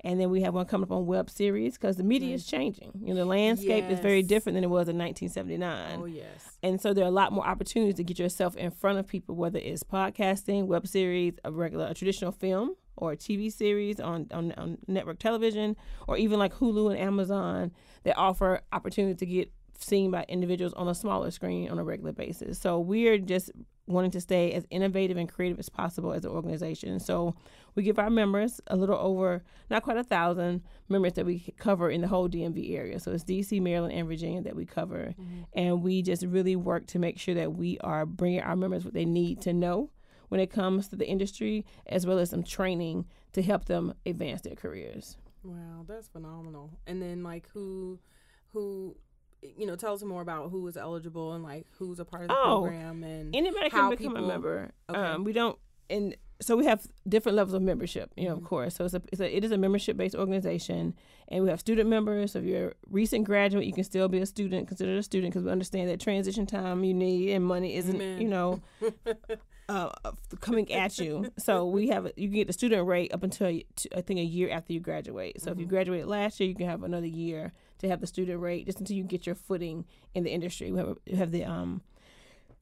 and 0.05 0.21
then 0.21 0.31
we 0.31 0.43
have 0.43 0.55
one 0.55 0.67
coming 0.67 0.85
up 0.85 0.93
on 0.93 1.07
web 1.07 1.29
series 1.29 1.75
because 1.75 1.97
the 1.97 2.05
media 2.05 2.35
is 2.35 2.47
mm. 2.47 2.51
changing. 2.51 2.93
You 3.01 3.09
know, 3.09 3.21
the 3.21 3.25
landscape 3.25 3.91
is 3.91 3.99
very 3.99 4.23
different 4.23 4.55
than 4.55 4.65
it 4.65 4.71
was 4.71 4.89
in 4.89 4.97
1979. 4.97 6.01
Oh 6.01 6.05
yes. 6.05 6.57
And 6.63 6.81
so 6.81 6.95
there 6.95 7.05
are 7.05 7.09
a 7.09 7.13
lot 7.13 7.33
more 7.33 7.47
opportunities 7.47 7.97
to 7.97 8.05
get 8.05 8.19
yourself 8.19 8.57
in 8.57 8.71
front 8.71 8.99
of 8.99 9.07
people, 9.07 9.35
whether 9.35 9.59
it's 9.59 9.83
podcasting, 9.83 10.67
web 10.67 10.87
series, 10.87 11.35
a 11.45 11.51
regular, 11.51 11.87
a 11.89 11.95
traditional 11.95 12.33
film, 12.33 12.75
or 12.97 13.13
a 13.13 13.17
TV 13.17 13.53
series 13.53 14.01
on, 14.01 14.27
on, 14.33 14.53
on 14.53 14.79
network 14.87 15.19
television, 15.19 15.77
or 16.07 16.17
even 16.17 16.39
like 16.39 16.55
Hulu 16.55 16.91
and 16.91 16.99
Amazon 16.99 17.73
that 18.05 18.17
offer 18.17 18.61
opportunity 18.73 19.15
to 19.15 19.27
get 19.27 19.53
seen 19.79 20.11
by 20.11 20.25
individuals 20.29 20.73
on 20.75 20.89
a 20.89 20.95
smaller 20.95 21.31
screen 21.31 21.71
on 21.71 21.79
a 21.79 21.85
regular 21.85 22.13
basis. 22.13 22.59
So 22.59 22.79
we're 22.81 23.19
just 23.19 23.51
wanting 23.87 24.11
to 24.11 24.21
stay 24.21 24.53
as 24.53 24.67
innovative 24.71 25.17
and 25.17 25.29
creative 25.29 25.59
as 25.59 25.69
possible 25.69 26.13
as 26.13 26.25
an 26.25 26.31
organization. 26.31 27.01
So 27.01 27.35
we 27.75 27.83
give 27.83 27.99
our 27.99 28.11
members 28.11 28.61
a 28.67 28.77
little 28.77 28.99
over, 28.99 29.43
not 29.71 29.83
quite 29.83 29.97
a 29.97 30.05
thousand 30.05 30.63
members 30.89 31.15
that 31.15 31.25
we 31.25 31.55
cover 31.57 31.91
in 31.91 32.03
the 32.03 32.09
whole 32.09 32.29
DMV 32.29 32.77
area. 32.77 33.01
So 33.01 33.13
it's 33.13 33.25
DC, 33.25 33.61
Maryland, 33.63 33.95
and 33.95 34.07
Virginia 34.07 34.43
that 34.43 34.55
we 34.55 34.67
cover. 34.67 35.15
Mm-hmm. 35.19 35.43
And 35.55 35.83
we 35.83 36.03
just 36.03 36.25
really 36.25 36.57
work 36.57 36.87
to 36.89 36.99
make 36.99 37.19
sure 37.19 37.35
that 37.35 37.55
we 37.55 37.79
are 37.81 38.05
bringing 38.05 38.43
our 38.43 38.57
members 38.57 38.85
what 38.85 38.95
they 38.95 39.07
need 39.07 39.41
to 39.43 39.53
know 39.53 39.91
when 40.29 40.41
it 40.41 40.51
comes 40.51 40.89
to 40.89 40.97
the 40.97 41.07
industry, 41.07 41.65
as 41.87 42.07
well 42.07 42.19
as 42.19 42.31
some 42.31 42.43
training 42.43 43.07
to 43.33 43.43
help 43.43 43.65
them 43.65 43.95
advance 44.05 44.43
their 44.43 44.55
careers. 44.55 45.17
Wow, 45.43 45.85
that's 45.87 46.09
phenomenal. 46.09 46.79
And 46.87 47.01
then 47.01 47.23
like 47.23 47.49
who 47.55 47.99
who 48.53 48.97
you 49.43 49.67
know, 49.67 49.77
tell 49.77 49.95
us 49.95 50.03
more 50.03 50.23
about 50.23 50.51
who 50.51 50.67
is 50.69 50.77
eligible 50.77 51.33
and 51.35 51.45
like 51.45 51.67
who's 51.79 51.99
a 52.01 52.05
part 52.05 52.25
of 52.25 52.29
the 52.29 52.35
Oh, 52.37 52.61
program 52.63 53.03
and 53.05 53.35
Anybody 53.35 53.71
can 53.71 53.91
become 53.91 54.17
a 54.17 54.23
member. 54.23 54.71
Okay. 54.91 54.99
Um, 54.99 55.25
we 55.25 55.33
don't, 55.33 55.59
and 55.91 56.17
so 56.41 56.57
we 56.57 56.65
have 56.67 56.87
different 57.09 57.37
levels 57.37 57.55
of 57.55 57.63
membership. 57.63 58.11
You 58.17 58.29
know, 58.29 58.35
Mhm. 58.37 58.39
of 58.39 58.45
course. 58.45 58.75
So 58.77 58.85
it's 58.85 58.95
a, 58.95 59.03
it's 59.13 59.21
a 59.21 59.37
it 59.37 59.45
is 59.45 59.51
a 59.51 59.59
membership 59.59 59.97
based 59.97 60.15
organization, 60.15 60.95
and 61.29 61.43
we 61.45 61.51
have 61.51 61.61
student 61.61 61.89
members. 61.89 62.33
So 62.33 62.39
if 62.39 62.45
you're 62.45 62.69
a 62.69 62.75
recent 62.91 63.25
graduate, 63.25 63.67
you 63.67 63.73
can 63.73 63.85
still 63.85 64.09
be 64.09 64.19
a 64.19 64.27
student, 64.27 64.69
considered 64.69 64.99
a 64.99 65.03
student, 65.03 65.33
because 65.33 65.45
we 65.45 65.51
understand 65.51 65.89
that 65.91 66.01
transition 66.01 66.47
time 66.47 66.85
you 66.85 66.95
need 66.95 67.31
and 67.33 67.45
money 67.45 67.75
isn't, 67.77 67.97
Amen. 67.97 68.21
you 68.21 68.29
know, 68.29 68.61
uh, 69.69 69.91
coming 70.41 70.71
at 70.73 70.99
you. 70.99 71.31
So 71.39 71.67
we 71.67 71.89
have 71.89 72.11
you 72.17 72.29
can 72.29 72.37
get 72.37 72.47
the 72.47 72.53
student 72.53 72.87
rate 72.87 73.13
up 73.13 73.23
until 73.23 73.49
I 73.49 74.01
think 74.01 74.21
a 74.21 74.25
year 74.25 74.51
after 74.51 74.73
you 74.73 74.81
graduate. 74.81 75.41
So 75.43 75.51
if 75.51 75.59
you 75.59 75.67
Mhm. 75.67 75.71
graduated 75.71 76.07
last 76.07 76.41
year, 76.41 76.49
you 76.49 76.55
can 76.55 76.67
have 76.67 76.83
another 76.85 77.07
year 77.07 77.53
to 77.81 77.89
have 77.89 78.01
the 78.01 78.07
student 78.07 78.41
rate 78.41 78.67
just 78.67 78.81
until 78.81 78.97
you 78.97 79.05
get 79.05 79.27
your 79.27 79.35
footing 79.35 79.85
in 80.15 80.25
the 80.25 80.31
industry. 80.31 80.73
We 80.73 80.79
have, 80.79 80.99
we 81.07 81.17
have 81.17 81.31
the 81.31 81.45
um, 81.45 81.83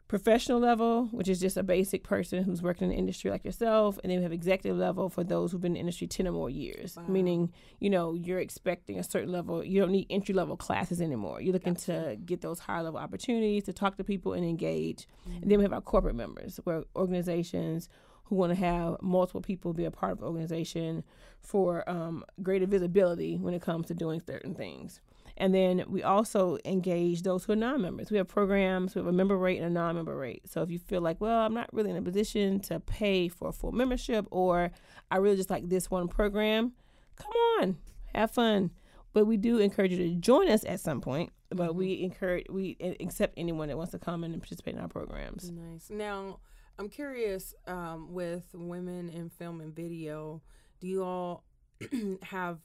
professional 0.08 0.60
level, 0.60 1.06
which 1.06 1.28
is 1.28 1.40
just 1.40 1.56
a 1.56 1.62
basic 1.62 2.04
person 2.04 2.44
who's 2.44 2.62
working 2.62 2.84
in 2.84 2.90
the 2.90 2.96
industry 2.96 3.30
like 3.30 3.44
yourself, 3.44 3.98
and 4.02 4.10
then 4.10 4.18
we 4.18 4.22
have 4.22 4.32
executive 4.32 4.78
level 4.78 5.08
for 5.08 5.24
those 5.24 5.50
who've 5.50 5.60
been 5.60 5.72
in 5.72 5.74
the 5.74 5.80
industry 5.80 6.06
ten 6.06 6.28
or 6.28 6.32
more 6.32 6.50
years. 6.50 6.96
Wow. 6.96 7.04
Meaning, 7.08 7.52
you 7.80 7.90
know, 7.90 8.14
you're 8.14 8.38
expecting 8.38 8.98
a 8.98 9.02
certain 9.02 9.32
level. 9.32 9.64
You 9.64 9.80
don't 9.80 9.90
need 9.90 10.06
entry 10.08 10.34
level 10.34 10.56
classes 10.56 11.00
anymore. 11.00 11.40
You're 11.40 11.52
looking 11.52 11.74
to 11.76 12.16
get 12.24 12.40
those 12.40 12.60
higher 12.60 12.82
level 12.82 13.00
opportunities 13.00 13.64
to 13.64 13.72
talk 13.72 13.96
to 13.96 14.04
people 14.04 14.32
and 14.32 14.44
engage. 14.44 15.08
And 15.42 15.50
then 15.50 15.58
we 15.58 15.64
have 15.64 15.72
our 15.72 15.80
corporate 15.80 16.14
members, 16.14 16.60
where 16.64 16.84
organizations 16.94 17.88
who 18.24 18.34
want 18.34 18.50
to 18.50 18.56
have 18.56 18.96
multiple 19.02 19.40
people 19.40 19.72
be 19.72 19.84
a 19.84 19.90
part 19.90 20.12
of 20.12 20.18
the 20.18 20.26
organization 20.26 21.04
for 21.40 21.88
um, 21.88 22.24
greater 22.42 22.66
visibility 22.66 23.36
when 23.36 23.54
it 23.54 23.62
comes 23.62 23.86
to 23.86 23.94
doing 23.94 24.20
certain 24.20 24.54
things. 24.54 25.00
And 25.38 25.54
then 25.54 25.84
we 25.88 26.02
also 26.02 26.56
engage 26.64 27.22
those 27.22 27.44
who 27.44 27.52
are 27.52 27.56
non-members. 27.56 28.10
We 28.10 28.16
have 28.16 28.26
programs. 28.28 28.94
We 28.94 29.00
have 29.00 29.06
a 29.06 29.12
member 29.12 29.36
rate 29.36 29.58
and 29.58 29.66
a 29.66 29.70
non-member 29.70 30.16
rate. 30.16 30.48
So 30.48 30.62
if 30.62 30.70
you 30.70 30.78
feel 30.78 31.02
like, 31.02 31.20
well, 31.20 31.40
I'm 31.44 31.52
not 31.52 31.68
really 31.74 31.90
in 31.90 31.96
a 31.96 32.02
position 32.02 32.60
to 32.60 32.80
pay 32.80 33.28
for 33.28 33.48
a 33.48 33.52
full 33.52 33.72
membership, 33.72 34.26
or 34.30 34.70
I 35.10 35.18
really 35.18 35.36
just 35.36 35.50
like 35.50 35.68
this 35.68 35.90
one 35.90 36.08
program, 36.08 36.72
come 37.16 37.32
on, 37.60 37.76
have 38.14 38.30
fun. 38.30 38.70
But 39.12 39.26
we 39.26 39.36
do 39.36 39.58
encourage 39.58 39.92
you 39.92 39.98
to 39.98 40.14
join 40.16 40.48
us 40.50 40.64
at 40.64 40.80
some 40.80 41.00
point. 41.00 41.32
But 41.50 41.68
Mm-hmm. 41.70 41.78
we 41.78 42.02
encourage 42.02 42.46
we 42.50 42.76
accept 43.00 43.34
anyone 43.36 43.68
that 43.68 43.76
wants 43.76 43.92
to 43.92 43.98
come 43.98 44.24
in 44.24 44.32
and 44.32 44.42
participate 44.42 44.74
in 44.74 44.80
our 44.80 44.88
programs. 44.88 45.50
Nice. 45.52 45.90
Now, 45.90 46.40
I'm 46.78 46.88
curious 46.88 47.54
um, 47.66 48.12
with 48.12 48.44
women 48.52 49.08
in 49.10 49.30
film 49.30 49.60
and 49.60 49.74
video, 49.74 50.42
do 50.80 50.88
you 50.88 51.04
all 51.04 51.44
have 52.22 52.58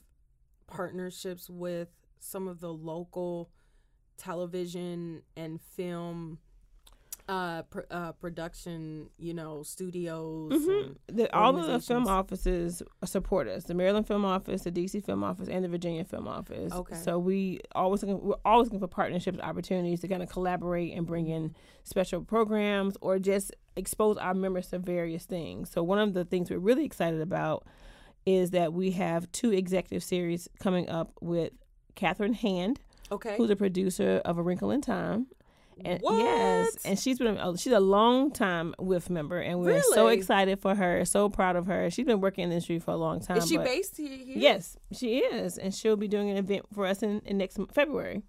partnerships 0.67 1.49
with 1.49 1.89
some 2.21 2.47
of 2.47 2.59
the 2.61 2.71
local 2.73 3.49
television 4.17 5.23
and 5.35 5.59
film 5.61 6.37
uh, 7.29 7.61
pr- 7.63 7.81
uh, 7.89 8.11
production, 8.13 9.09
you 9.17 9.33
know, 9.33 9.63
studios? 9.63 10.51
Mhm. 10.51 10.95
The, 11.07 11.33
all 11.33 11.57
of 11.57 11.65
the 11.65 11.79
film 11.79 12.07
offices 12.07 12.83
support 13.05 13.47
us. 13.47 13.63
The 13.65 13.73
Maryland 13.73 14.05
Film 14.07 14.25
Office, 14.25 14.63
the 14.63 14.71
DC 14.71 15.03
Film 15.05 15.23
Office, 15.23 15.47
and 15.47 15.63
the 15.63 15.69
Virginia 15.69 16.03
Film 16.03 16.27
Office. 16.27 16.73
Okay. 16.73 16.95
So 16.95 17.19
we 17.19 17.61
always 17.73 18.03
looking, 18.03 18.21
we're 18.21 18.35
always 18.43 18.67
looking 18.67 18.79
for 18.79 18.87
partnerships, 18.87 19.39
opportunities 19.39 20.01
to 20.01 20.07
kind 20.09 20.21
of 20.21 20.29
collaborate 20.29 20.93
and 20.97 21.05
bring 21.07 21.27
in 21.27 21.55
special 21.83 22.21
programs 22.21 22.97
or 23.01 23.17
just 23.17 23.53
expose 23.77 24.17
our 24.17 24.33
members 24.33 24.67
to 24.69 24.79
various 24.79 25.25
things. 25.25 25.71
So 25.71 25.83
one 25.83 25.99
of 25.99 26.13
the 26.13 26.25
things 26.25 26.49
we're 26.49 26.59
really 26.59 26.83
excited 26.85 27.21
about 27.21 27.65
is 28.25 28.51
that 28.51 28.73
we 28.73 28.91
have 28.91 29.31
two 29.31 29.51
executive 29.53 30.03
series 30.03 30.49
coming 30.59 30.89
up 30.89 31.13
with 31.21 31.53
Catherine 31.95 32.33
Hand, 32.33 32.79
Okay. 33.12 33.36
who's 33.38 33.50
a 33.50 33.55
producer 33.55 34.21
of 34.25 34.38
A 34.38 34.41
Wrinkle 34.43 34.71
in 34.71 34.81
Time. 34.81 35.27
And 35.83 36.00
What? 36.01 36.13
yes, 36.19 36.77
and 36.86 37.00
she's 37.00 37.17
been 37.17 37.39
oh, 37.41 37.55
she's 37.55 37.74
a 37.74 37.79
long 37.79 38.29
time 38.31 38.75
with 38.77 39.10
member, 39.10 39.39
and 39.39 39.60
we're 39.62 39.81
so 39.81 40.07
excited 40.10 40.60
for 40.60 40.75
her, 40.75 41.05
so 41.05 41.27
proud 41.29 41.55
of 41.55 41.65
her. 41.65 41.89
She's 41.89 42.05
been 42.05 42.21
working 42.21 42.43
in 42.43 42.50
the 42.50 42.55
industry 42.55 42.77
for 42.77 42.91
a 42.91 42.98
long 42.98 43.19
time. 43.19 43.38
Is 43.38 43.48
she 43.48 43.57
based 43.57 43.98
here? 43.98 44.19
Yes, 44.25 44.77
she 44.91 45.19
is, 45.19 45.57
and 45.57 45.74
she'll 45.74 45.95
be 45.95 46.07
doing 46.07 46.29
an 46.29 46.38
event 46.38 46.65
for 46.74 46.86
us 46.86 47.01
in, 47.01 47.21
in 47.25 47.38
next 47.39 47.57
February. 47.74 48.21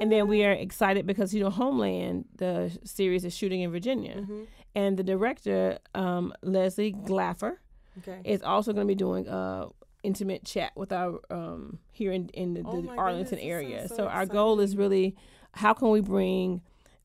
And 0.00 0.12
then 0.12 0.28
we 0.28 0.44
are 0.44 0.52
excited 0.52 1.06
because 1.06 1.32
you 1.34 1.40
know 1.42 1.50
Homeland, 1.50 2.26
the 2.36 2.70
series 2.84 3.24
is 3.24 3.34
shooting 3.34 3.62
in 3.62 3.70
Virginia, 3.72 4.16
Mm-hmm. 4.18 4.42
and 4.76 4.96
the 4.96 5.02
director 5.02 5.78
um, 5.94 6.32
Lesli 6.44 6.92
Glatter 7.04 7.60
Okay. 7.98 8.20
is 8.24 8.42
also 8.42 8.72
going 8.74 8.86
to 8.86 8.90
be 8.90 8.94
doing 8.94 9.26
a 9.26 9.66
intimate 10.06 10.44
chat 10.44 10.72
with 10.76 10.92
our 10.92 11.20
um, 11.30 11.78
here 11.92 12.12
in, 12.12 12.28
in 12.30 12.54
the, 12.54 12.62
Oh 12.64 12.80
the 12.82 12.88
Arlington 12.90 13.38
goodness, 13.38 13.44
area. 13.54 13.88
So, 13.88 13.96
so 13.96 14.06
our 14.06 14.26
goal 14.26 14.60
is 14.60 14.76
really 14.76 15.16
how 15.52 15.72
can 15.74 15.90
we 15.90 16.00
bring 16.00 16.62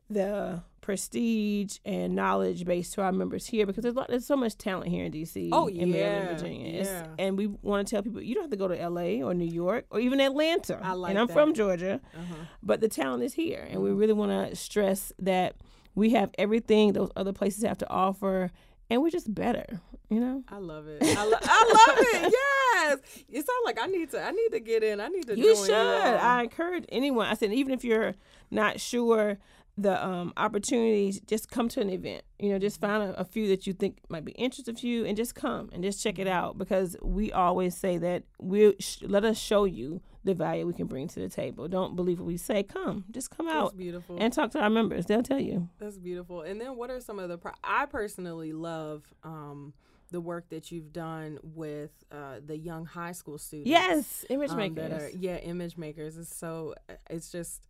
the 0.10 0.62
prestige 0.82 1.78
and 1.86 2.16
knowledge 2.16 2.66
base 2.66 2.90
to 2.92 3.02
our 3.02 3.12
members 3.12 3.46
here 3.46 3.66
because 3.66 3.84
there's, 3.84 3.96
a 3.96 4.00
lot, 4.00 4.08
there's 4.10 4.26
so 4.26 4.36
much 4.36 4.58
talent 4.58 4.90
here 4.90 5.06
in 5.06 5.12
DC 5.12 5.50
Oh, 5.52 5.68
in 5.68 5.92
Maryland, 5.92 6.40
Virginia. 6.40 6.84
Yeah. 6.84 7.08
And 7.20 7.38
we 7.38 7.48
want 7.48 7.88
to 7.88 7.92
tell 7.96 8.02
people 8.04 8.22
you 8.22 8.34
don't 8.36 8.44
have 8.46 8.52
to 8.52 8.58
go 8.58 8.68
to 8.68 8.90
LA 8.90 9.24
or 9.26 9.34
New 9.34 9.46
York 9.46 9.86
or 9.92 10.00
even 10.00 10.20
Atlanta. 10.20 10.80
I 10.82 10.94
like 10.94 11.12
and 11.12 11.20
I'm 11.20 11.28
that. 11.28 11.34
from 11.34 11.54
Georgia, 11.54 12.02
Uh-huh. 12.16 12.36
but 12.64 12.82
the 12.82 12.90
talent 12.90 13.24
is 13.24 13.34
here. 13.34 13.66
And 13.70 13.82
we 13.82 13.92
really 13.92 14.14
want 14.14 14.32
to 14.50 14.56
stress 14.56 15.14
that 15.20 15.56
we 15.96 16.12
have 16.12 16.32
everything 16.38 16.94
those 16.94 17.12
other 17.16 17.34
places 17.34 17.64
have 17.64 17.78
to 17.80 17.90
offer 17.90 18.52
and 18.92 19.02
we're 19.02 19.10
just 19.10 19.34
better, 19.34 19.80
you 20.10 20.20
know? 20.20 20.44
I 20.50 20.58
love 20.58 20.86
it. 20.88 21.02
I, 21.02 21.24
lo- 21.26 21.38
I 21.42 21.88
love 21.88 21.98
it. 22.00 22.34
Yes. 22.84 22.98
It 23.30 23.46
sounds 23.46 23.64
like 23.64 23.80
I 23.80 23.86
need 23.86 24.10
to. 24.12 24.22
I 24.22 24.32
need 24.32 24.50
to 24.54 24.60
get 24.60 24.84
in. 24.84 25.00
I 25.00 25.08
need 25.08 25.28
to. 25.28 25.38
You 25.38 25.56
should. 25.56 25.72
all. 25.72 26.18
I 26.18 26.42
encourage 26.44 26.84
anyone. 26.90 27.28
I 27.28 27.36
said, 27.36 27.54
even 27.54 27.74
if 27.74 27.84
you're 27.84 28.16
not 28.50 28.80
sure 28.80 29.38
the 29.78 30.04
um, 30.04 30.34
opportunities, 30.36 31.22
just 31.22 31.50
come 31.52 31.70
to 31.70 31.80
an 31.82 31.90
event. 31.92 32.24
You 32.40 32.50
know, 32.50 32.60
just 32.60 32.82
find 32.82 33.04
a, 33.04 33.20
a 33.20 33.24
few 33.24 33.48
that 33.50 33.68
you 33.68 33.74
think 33.74 34.00
might 34.10 34.26
be 34.26 34.32
interested 34.34 34.78
to 34.78 34.88
you, 34.88 35.06
and 35.06 35.16
just 35.16 35.36
come 35.36 35.70
and 35.74 35.84
just 35.84 36.02
check 36.02 36.18
it 36.18 36.28
out. 36.28 36.58
Because 36.58 36.98
we 37.04 37.32
always 37.32 37.78
say 37.78 37.98
that 38.00 38.24
we 38.40 38.74
sh- 38.80 39.04
let 39.04 39.24
us 39.24 39.38
show 39.38 39.66
you 39.66 40.02
the 40.24 40.34
value 40.34 40.68
we 40.68 40.74
can 40.74 40.86
bring 40.88 41.08
to 41.10 41.20
the 41.20 41.30
table. 41.30 41.68
Don't 41.68 41.96
believe 41.96 42.20
what 42.20 42.28
we 42.28 42.38
say. 42.38 42.64
Come, 42.64 43.06
just 43.12 43.30
come 43.36 43.48
That's 43.48 43.58
out 43.58 43.78
beautiful. 43.78 44.18
and 44.20 44.32
talk 44.32 44.52
to 44.52 44.60
our 44.60 44.70
members. 44.70 45.06
They'll 45.08 45.24
tell 45.24 45.40
you. 45.40 45.68
That's 45.80 45.98
beautiful. 45.98 46.42
And 46.42 46.62
then, 46.62 46.76
what 46.76 46.90
are 46.92 47.00
some 47.02 47.18
of 47.20 47.30
the? 47.30 47.38
Pro- 47.38 47.54
I 47.64 47.86
personally 47.88 48.54
love 48.54 49.04
um, 49.24 49.74
the 50.12 50.22
work 50.22 50.50
that 50.50 50.72
you've 50.72 50.94
done 50.94 51.40
with 51.42 51.92
uh, 52.12 52.36
the 52.46 52.58
young 52.58 52.86
high 52.86 53.14
school 53.14 53.38
students. 53.38 53.70
Yes, 53.70 54.26
image 54.30 54.52
um, 54.52 54.58
makers. 54.58 54.76
that 54.90 54.92
are 55.02 55.10
yeah 55.18 55.38
image 55.38 55.78
makers 55.78 56.18
it's 56.18 56.36
so 56.36 56.76
it's 57.10 57.32
just 57.32 57.66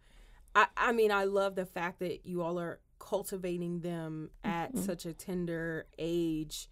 I, 0.56 0.66
I 0.76 0.92
mean 0.92 1.12
i 1.12 1.24
love 1.26 1.54
the 1.56 1.66
fact 1.68 2.00
that 2.00 2.26
you 2.26 2.42
all 2.42 2.60
are 2.60 2.80
cultivating 3.00 3.82
them 3.82 4.32
at 4.44 4.74
Mm-hmm. 4.74 4.86
such 4.86 5.06
a 5.06 5.14
tender 5.14 5.86
age 6.00 6.68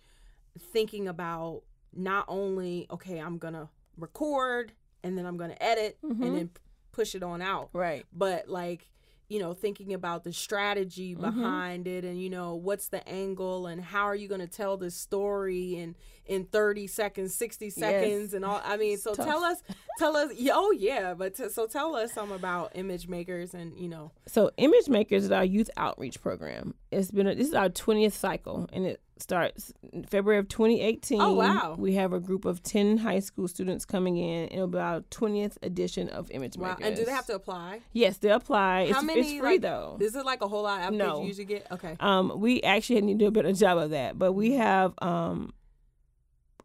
thinking 0.57 1.07
about 1.07 1.61
not 1.93 2.25
only 2.27 2.87
okay 2.91 3.19
i'm 3.19 3.37
gonna 3.37 3.69
record 3.97 4.73
and 5.03 5.17
then 5.17 5.25
i'm 5.25 5.37
gonna 5.37 5.57
edit 5.61 5.97
Mhm. 6.03 6.25
and 6.25 6.37
then 6.37 6.49
push 6.91 7.15
it 7.15 7.23
on 7.23 7.41
out 7.41 7.69
right. 7.73 8.05
but 8.11 8.49
like 8.49 8.89
you 9.29 9.39
know 9.39 9.53
thinking 9.53 9.93
about 9.93 10.23
the 10.23 10.33
strategy 10.33 11.15
Mhm. 11.15 11.21
behind 11.21 11.87
it 11.87 12.03
and 12.03 12.19
you 12.21 12.29
know 12.29 12.55
what's 12.55 12.87
the 12.89 13.07
angle 13.07 13.67
and 13.67 13.79
how 13.81 14.03
are 14.05 14.15
you 14.15 14.27
going 14.27 14.41
to 14.41 14.47
tell 14.47 14.75
this 14.75 14.95
story 14.95 15.75
in 15.75 15.95
in 16.29 16.45
30 16.45 16.87
seconds 16.87 17.33
60 17.35 17.69
seconds 17.71 18.33
and 18.33 18.45
all 18.45 18.61
i 18.63 18.77
mean 18.77 18.97
so 18.97 19.13
tough. 19.13 19.25
tell 19.25 19.43
us 19.43 19.57
tell 19.97 20.15
us 20.15 20.31
oh 20.51 20.71
yeah 20.77 21.13
but 21.13 21.35
t- 21.35 21.49
so 21.49 21.65
tell 21.67 21.95
us 21.95 22.13
some 22.13 22.31
about 22.31 22.71
image 22.75 23.07
makers 23.07 23.53
and 23.53 23.75
you 23.77 23.89
know 23.89 24.11
So, 24.27 24.51
Image 24.57 24.87
Makers 24.89 25.23
is 25.25 25.31
our 25.31 25.43
youth 25.43 25.69
outreach 25.75 26.21
program. 26.21 26.75
It's 26.91 27.09
been 27.11 27.27
a, 27.27 27.33
this 27.35 27.47
is 27.47 27.53
our 27.55 27.69
twentieth 27.69 28.13
cycle, 28.15 28.67
and 28.71 28.85
it 28.85 29.01
starts 29.17 29.73
in 29.91 30.03
February 30.03 30.39
of 30.39 30.47
2018. 30.47 31.19
Oh, 31.21 31.33
wow. 31.33 31.75
We 31.77 31.93
have 31.95 32.13
a 32.13 32.19
group 32.19 32.45
of 32.45 32.61
ten 32.63 32.97
high 32.99 33.19
school 33.19 33.47
students 33.47 33.85
coming 33.85 34.17
in, 34.17 34.43
and 34.43 34.51
it'll 34.51 34.67
be 34.67 34.77
our 34.77 35.01
twentieth 35.09 35.57
edition 35.63 36.09
of 36.09 36.29
Image 36.31 36.57
wow 36.57 36.69
Makers. 36.69 36.85
and 36.85 36.95
do 36.95 37.05
they 37.05 37.11
have 37.11 37.25
to 37.25 37.35
apply 37.35 37.81
Yes, 37.91 38.17
they 38.17 38.29
apply. 38.29 38.81
It's, 38.81 38.95
how 38.95 39.01
many 39.01 39.21
it's 39.21 39.29
free 39.39 39.41
like, 39.41 39.61
though. 39.61 39.97
This 39.99 40.13
is 40.15 40.23
like 40.23 40.41
a 40.41 40.47
whole 40.47 40.63
lot 40.63 40.81
of 40.87 40.93
No. 40.93 41.21
you 41.21 41.27
usually 41.27 41.45
get 41.45 41.65
okay 41.71 41.95
Um, 41.99 42.39
we 42.39 42.61
actually 42.61 43.01
need 43.01 43.17
to 43.19 43.25
do 43.25 43.27
a 43.27 43.31
better 43.31 43.51
job 43.53 43.77
of 43.79 43.89
that, 43.91 44.17
but 44.19 44.33
we 44.33 44.53
have 44.53 44.93
um. 45.01 45.53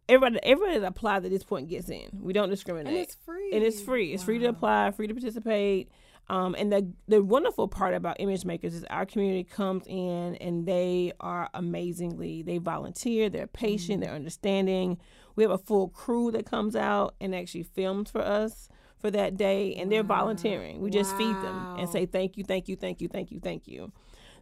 Everybody, 0.09 0.39
everybody 0.43 0.79
that 0.81 0.87
applies 0.87 1.25
at 1.25 1.31
this 1.31 1.43
point 1.43 1.69
gets 1.69 1.89
in. 1.89 2.09
We 2.21 2.33
don't 2.33 2.51
discriminate. 2.51 2.93
and 2.93 2.97
it's 3.03 3.15
free 3.25 3.51
and 3.53 3.63
it's 3.65 3.81
free. 3.81 4.13
It's 4.13 4.23
free 4.23 4.39
to 4.41 4.47
apply, 4.47 4.91
free 4.91 5.07
to 5.07 5.15
participate. 5.15 5.91
Um, 6.29 6.55
and 6.59 6.73
the 6.73 6.91
the 7.07 7.23
wonderful 7.23 7.69
part 7.69 7.93
about 7.95 8.17
image 8.19 8.45
makers 8.47 8.75
is 8.75 8.85
our 8.91 9.05
community 9.07 9.45
comes 9.45 9.85
in 9.87 10.37
and 10.37 10.67
they 10.67 11.13
are 11.21 11.49
amazingly 11.55 12.43
they 12.43 12.59
volunteer, 12.59 13.29
they're 13.29 13.47
patient, 13.47 14.01
Mm. 14.01 14.05
they're 14.07 14.15
understanding. 14.15 14.99
We 15.37 15.43
have 15.43 15.51
a 15.51 15.59
full 15.59 15.89
crew 15.89 16.31
that 16.33 16.47
comes 16.47 16.77
out 16.77 17.15
and 17.21 17.35
actually 17.35 17.65
films 17.65 18.11
for 18.11 18.23
us 18.23 18.69
for 18.99 19.11
that 19.11 19.37
day, 19.37 19.75
and 19.75 19.93
they're 19.93 20.03
Wow. 20.03 20.21
volunteering. 20.21 20.81
We 20.81 20.89
just 20.91 21.15
feed 21.17 21.35
them 21.37 21.77
and 21.79 21.89
say 21.91 22.07
thank 22.07 22.39
you, 22.39 22.45
thank 22.45 22.69
you, 22.69 22.77
thank 22.77 23.03
you, 23.03 23.09
thank 23.09 23.31
you, 23.31 23.39
thank 23.41 23.69
you. 23.69 23.93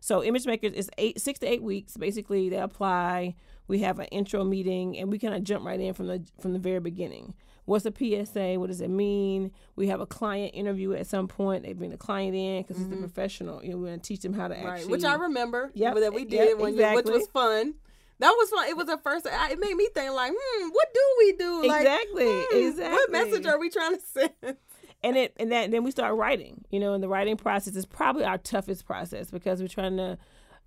So 0.03 0.25
image 0.25 0.47
makers 0.47 0.73
is 0.73 0.91
eight 0.99 1.21
six 1.21 1.39
to 1.39 1.47
eight 1.47 1.63
weeks. 1.63 1.97
Basically, 1.97 2.49
they 2.49 2.57
apply. 2.57 3.37
We 3.69 3.79
have 3.79 4.01
an 4.01 4.07
intro 4.07 4.43
meeting, 4.43 4.99
and 4.99 5.11
we 5.13 5.19
kind 5.21 5.33
of 5.33 5.45
jump 5.45 5.65
right 5.65 5.79
in 5.79 5.95
from 5.95 6.09
the 6.09 6.25
from 6.41 6.53
the 6.53 6.59
very 6.59 6.81
beginning. 6.81 7.35
What's 7.67 7.87
a 7.87 7.93
PSA? 7.97 8.59
What 8.59 8.67
does 8.67 8.81
it 8.81 8.91
mean? 8.91 9.53
We 9.77 9.87
have 9.87 10.01
a 10.01 10.07
client 10.07 10.51
interview 10.55 10.93
at 10.95 11.07
some 11.07 11.29
point. 11.29 11.63
They 11.63 11.73
bring 11.73 11.91
the 11.91 11.97
client 11.97 12.35
in 12.35 12.63
because 12.63 12.83
it's 12.83 12.93
a 12.93 12.97
professional. 12.97 13.63
You 13.65 13.71
know, 13.71 13.77
we're 13.79 13.87
gonna 13.87 13.99
teach 13.99 14.23
them 14.23 14.33
how 14.33 14.49
to 14.49 14.55
Mm-hmm. 14.57 14.65
right 14.67 14.75
actually. 14.79 14.91
which 14.91 15.05
i 15.05 15.15
remember 15.15 15.71
Yeah, 15.73 15.95
that 15.95 16.13
we 16.13 16.23
yep, 16.23 16.31
did 16.31 16.59
when 16.59 16.77
you, 16.77 16.85
which 16.95 17.07
was 17.07 17.29
fun 17.29 17.75
that 18.19 18.31
was 18.39 18.51
fun. 18.51 18.69
It 18.69 18.77
was 18.77 18.87
the 18.87 18.99
first. 18.99 19.27
It 19.27 19.59
made 19.59 19.75
me 19.75 19.89
think 19.95 20.13
like, 20.13 20.33
hmm, 20.37 20.69
what 20.69 20.95
do 20.95 21.01
we 21.19 21.33
do? 21.33 21.67
Like, 21.67 21.81
Exactly, 21.83 22.25
hmm, 22.51 22.57
exactly. 22.67 22.93
What 22.93 23.11
message 23.13 23.47
are 23.47 23.59
we 23.59 23.69
trying 23.71 23.97
to 23.97 24.03
send? 24.13 24.57
And 25.03 25.17
it 25.17 25.35
and 25.39 25.53
that 25.53 25.71
then 25.71 25.85
we 25.85 25.91
start 25.91 26.15
writing 26.15 26.65
you 26.71 26.79
know 26.79 26.95
and 26.95 27.03
the 27.03 27.09
writing 27.09 27.37
process 27.37 27.77
is 27.77 27.87
probably 27.87 28.25
our 28.25 28.39
toughest 28.39 28.85
process 28.85 29.31
because 29.31 29.61
we're 29.61 29.69
trying 29.69 29.97
to 29.97 30.19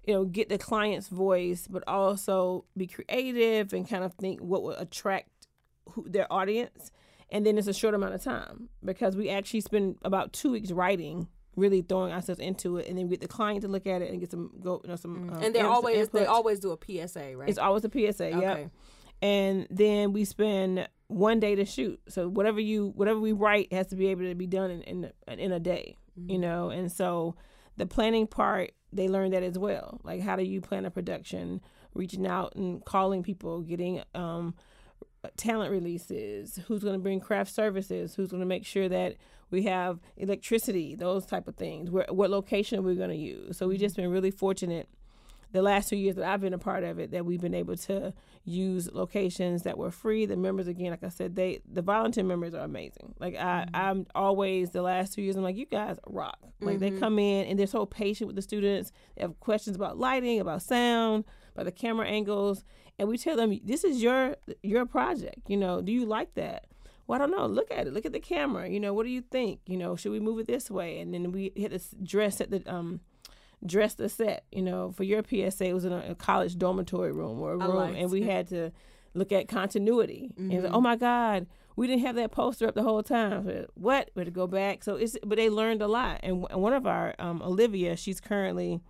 you 0.06 0.13
know 0.13 0.25
get 0.25 0.50
the 0.50 0.58
client's 0.58 1.08
voice 1.08 1.68
but 1.70 1.84
also 1.88 2.65
be 2.77 2.88
creative 2.88 3.74
and 3.74 3.89
kind 3.89 4.04
of 4.04 4.13
think 4.13 4.39
what 4.39 4.63
will 4.63 4.72
attract 4.72 5.30
who, 5.92 6.08
their 6.08 6.32
audience. 6.32 6.92
And 7.32 7.46
then 7.46 7.58
it's 7.58 7.68
a 7.68 7.74
short 7.74 7.96
amount 7.96 8.13
of 8.13 8.24
time 8.24 8.70
because 8.84 9.15
we 9.15 9.30
actually 9.30 9.62
spend 9.62 9.98
about 10.04 10.34
two 10.34 10.51
weeks 10.51 10.72
writing 10.72 11.27
really 11.56 11.82
throwing 11.82 12.12
ourselves 12.12 12.39
into 12.39 12.77
it. 12.77 12.88
And 12.88 12.98
then 12.98 13.06
we 13.06 13.12
get 13.12 13.22
the 13.22 13.27
client 13.27 13.62
to 13.62 13.68
look 13.68 13.88
at 13.88 14.01
it 14.01 14.12
and 14.12 14.20
get 14.20 14.32
some 14.32 14.51
go 14.62 14.82
you 14.84 14.89
know 14.89 14.96
some 14.96 15.30
um, 15.30 15.44
and 15.44 15.56
they 15.56 15.62
always 15.62 16.10
they 16.10 16.25
always 16.25 16.60
do 16.60 16.72
a 16.72 16.77
PSA, 16.77 17.36
right? 17.36 17.50
it's 17.50 17.58
always 17.58 17.84
a 17.86 17.89
PSA 17.89 18.30
yep. 18.30 18.44
Okay. 18.44 18.70
and 19.22 19.68
then 19.70 20.13
we 20.13 20.25
spend 20.25 20.88
one 21.07 21.39
day 21.39 21.55
to 21.55 21.65
shoot. 21.65 22.00
So 22.07 22.27
whatever 22.27 22.59
you 22.59 22.91
whatever 22.95 23.19
we 23.19 23.31
write 23.31 23.71
has 23.71 23.88
to 23.88 23.95
be 23.95 24.07
able 24.07 24.24
to 24.24 24.35
be 24.35 24.47
done 24.47 24.71
in 24.71 24.81
in, 25.27 25.39
in 25.39 25.51
a 25.51 25.59
day, 25.59 25.97
Mm-hmm. 26.19 26.31
you 26.31 26.39
know. 26.39 26.69
And 26.69 26.91
so 26.91 27.35
the 27.77 27.85
planning 27.85 28.27
part 28.27 28.71
they 28.93 29.09
learn 29.09 29.31
that 29.31 29.43
as 29.43 29.59
well. 29.59 30.00
Like 30.03 30.21
how 30.21 30.38
do 30.38 30.43
you 30.43 30.62
plan 30.62 30.85
a 30.85 30.91
production, 30.91 31.59
reaching 31.93 32.25
out 32.25 32.55
and 32.55 32.83
calling 32.85 33.24
people, 33.24 33.62
getting 33.62 34.01
um 34.13 34.55
talent 35.38 35.71
releases, 35.71 36.59
who's 36.67 36.83
going 36.83 36.93
to 36.93 37.00
bring 37.00 37.19
craft 37.19 37.51
services, 37.53 38.15
who's 38.15 38.29
going 38.29 38.41
to 38.41 38.45
make 38.45 38.65
sure 38.65 38.88
that 38.88 39.15
we 39.50 39.63
have 39.63 40.00
electricity, 40.17 40.95
those 40.95 41.25
type 41.25 41.47
of 41.47 41.55
things. 41.55 41.89
Where, 41.89 42.05
what 42.09 42.29
location 42.29 42.83
we're 42.83 42.95
going 42.95 43.09
to 43.09 43.15
use. 43.15 43.57
So 43.57 43.67
we've 43.67 43.79
just 43.79 43.95
been 43.95 44.09
really 44.09 44.31
fortunate 44.31 44.88
the 45.55 45.62
last 45.63 45.89
two 45.89 45.95
years 45.95 46.15
that 46.15 46.25
I've 46.25 46.41
been 46.41 46.53
a 46.53 46.59
part 46.59 46.83
of 46.83 47.00
it 47.00 47.12
that 47.12 47.25
we've 47.25 47.41
been 47.41 47.53
able 47.55 47.75
to 47.77 48.13
use 48.43 48.89
locations 48.93 49.63
that 49.63 49.77
were 49.77 49.89
free. 49.91 50.25
The 50.25 50.38
members 50.38 50.67
again, 50.67 50.91
like 50.91 51.03
I 51.03 51.09
said, 51.09 51.35
they 51.35 51.62
the 51.71 51.81
volunteer 51.81 52.24
members 52.24 52.53
are 52.53 52.63
amazing. 52.63 53.15
Like 53.19 53.35
I, 53.35 53.65
Mm-hmm. 53.65 53.75
I'm 53.75 54.05
always 54.13 54.69
the 54.71 54.81
last 54.83 55.13
two 55.13 55.21
years 55.24 55.35
I'm 55.35 55.43
like, 55.43 55.55
you 55.57 55.65
guys 55.65 55.97
rock. 56.07 56.38
Like 56.62 56.79
they 56.79 56.91
Mhm. 56.91 57.00
come 57.00 57.17
in 57.19 57.47
and 57.47 57.57
they're 57.57 57.67
so 57.67 57.85
patient 57.85 58.27
with 58.27 58.35
the 58.35 58.41
students. 58.41 58.91
They 59.15 59.21
have 59.24 59.39
questions 59.39 59.75
about 59.75 59.97
lighting, 59.97 60.39
about 60.39 60.62
sound, 60.62 61.25
about 61.53 61.65
the 61.65 61.71
camera 61.71 62.07
angles. 62.07 62.63
And 63.00 63.07
we 63.09 63.17
tell 63.17 63.35
them 63.35 63.59
this 63.63 63.83
is 63.83 64.01
your 64.03 64.35
your 64.62 64.85
project. 64.85 65.50
You 65.50 65.57
know, 65.57 65.81
do 65.81 65.91
you 65.91 66.05
like 66.05 66.35
that? 66.35 66.67
Well, 67.07 67.17
I 67.21 67.25
don't 67.25 67.31
know. 67.38 67.45
Look 67.45 67.69
at 67.71 67.85
it. 67.88 67.93
Look 67.93 68.05
at 68.05 68.13
the 68.13 68.19
camera. 68.19 68.67
You 68.67 68.79
know, 68.79 68.93
what 68.93 69.03
do 69.05 69.12
you 69.12 69.21
think? 69.21 69.59
You 69.67 69.77
know, 69.77 69.95
should 69.95 70.12
we 70.12 70.19
move 70.19 70.39
it 70.39 70.47
this 70.47 70.71
way? 70.71 71.00
And 71.00 71.13
then 71.13 71.31
we 71.31 71.51
hit 71.55 71.71
this 71.71 71.93
dress 72.01 72.41
at 72.41 72.50
the 72.51 72.62
um 72.74 73.00
dress 73.65 73.95
the 73.95 74.10
set. 74.10 74.45
You 74.51 74.62
know, 74.62 74.91
for 74.91 75.03
your 75.03 75.24
PSA, 75.24 75.65
it 75.65 75.74
was 75.74 75.86
in 75.86 75.93
a, 75.93 76.12
a 76.12 76.15
college 76.15 76.57
dormitory 76.57 77.12
room 77.12 77.39
or 77.39 77.53
a 77.53 77.57
room, 77.57 77.95
and 77.95 78.12
we 78.12 78.22
it. 78.22 78.29
had 78.29 78.48
to 78.50 78.72
look 79.13 79.31
at 79.31 79.48
continuity. 79.48 80.31
And 80.38 80.63
like, 80.63 80.74
oh 80.74 80.81
my 80.81 80.95
God, 80.95 81.48
we 81.75 81.88
didn't 81.88 82.05
have 82.05 82.15
that 82.15 82.31
poster 82.31 82.67
up 82.67 82.75
the 82.75 82.84
whole 82.84 83.03
time. 83.03 83.65
What? 83.75 84.12
We 84.15 84.22
had 84.22 84.25
to 84.25 84.31
go 84.31 84.48
back. 84.48 84.84
So 84.84 84.95
it's 84.95 85.17
but 85.25 85.38
they 85.38 85.50
learned 85.50 85.81
a 85.81 85.88
lot. 85.88 86.19
And 86.24 86.43
w- 86.43 86.62
one 86.62 86.74
of 86.74 86.86
our 86.86 87.15
um, 87.19 87.41
Olivia, 87.41 87.95
she's 87.98 88.19
currently. 88.19 88.81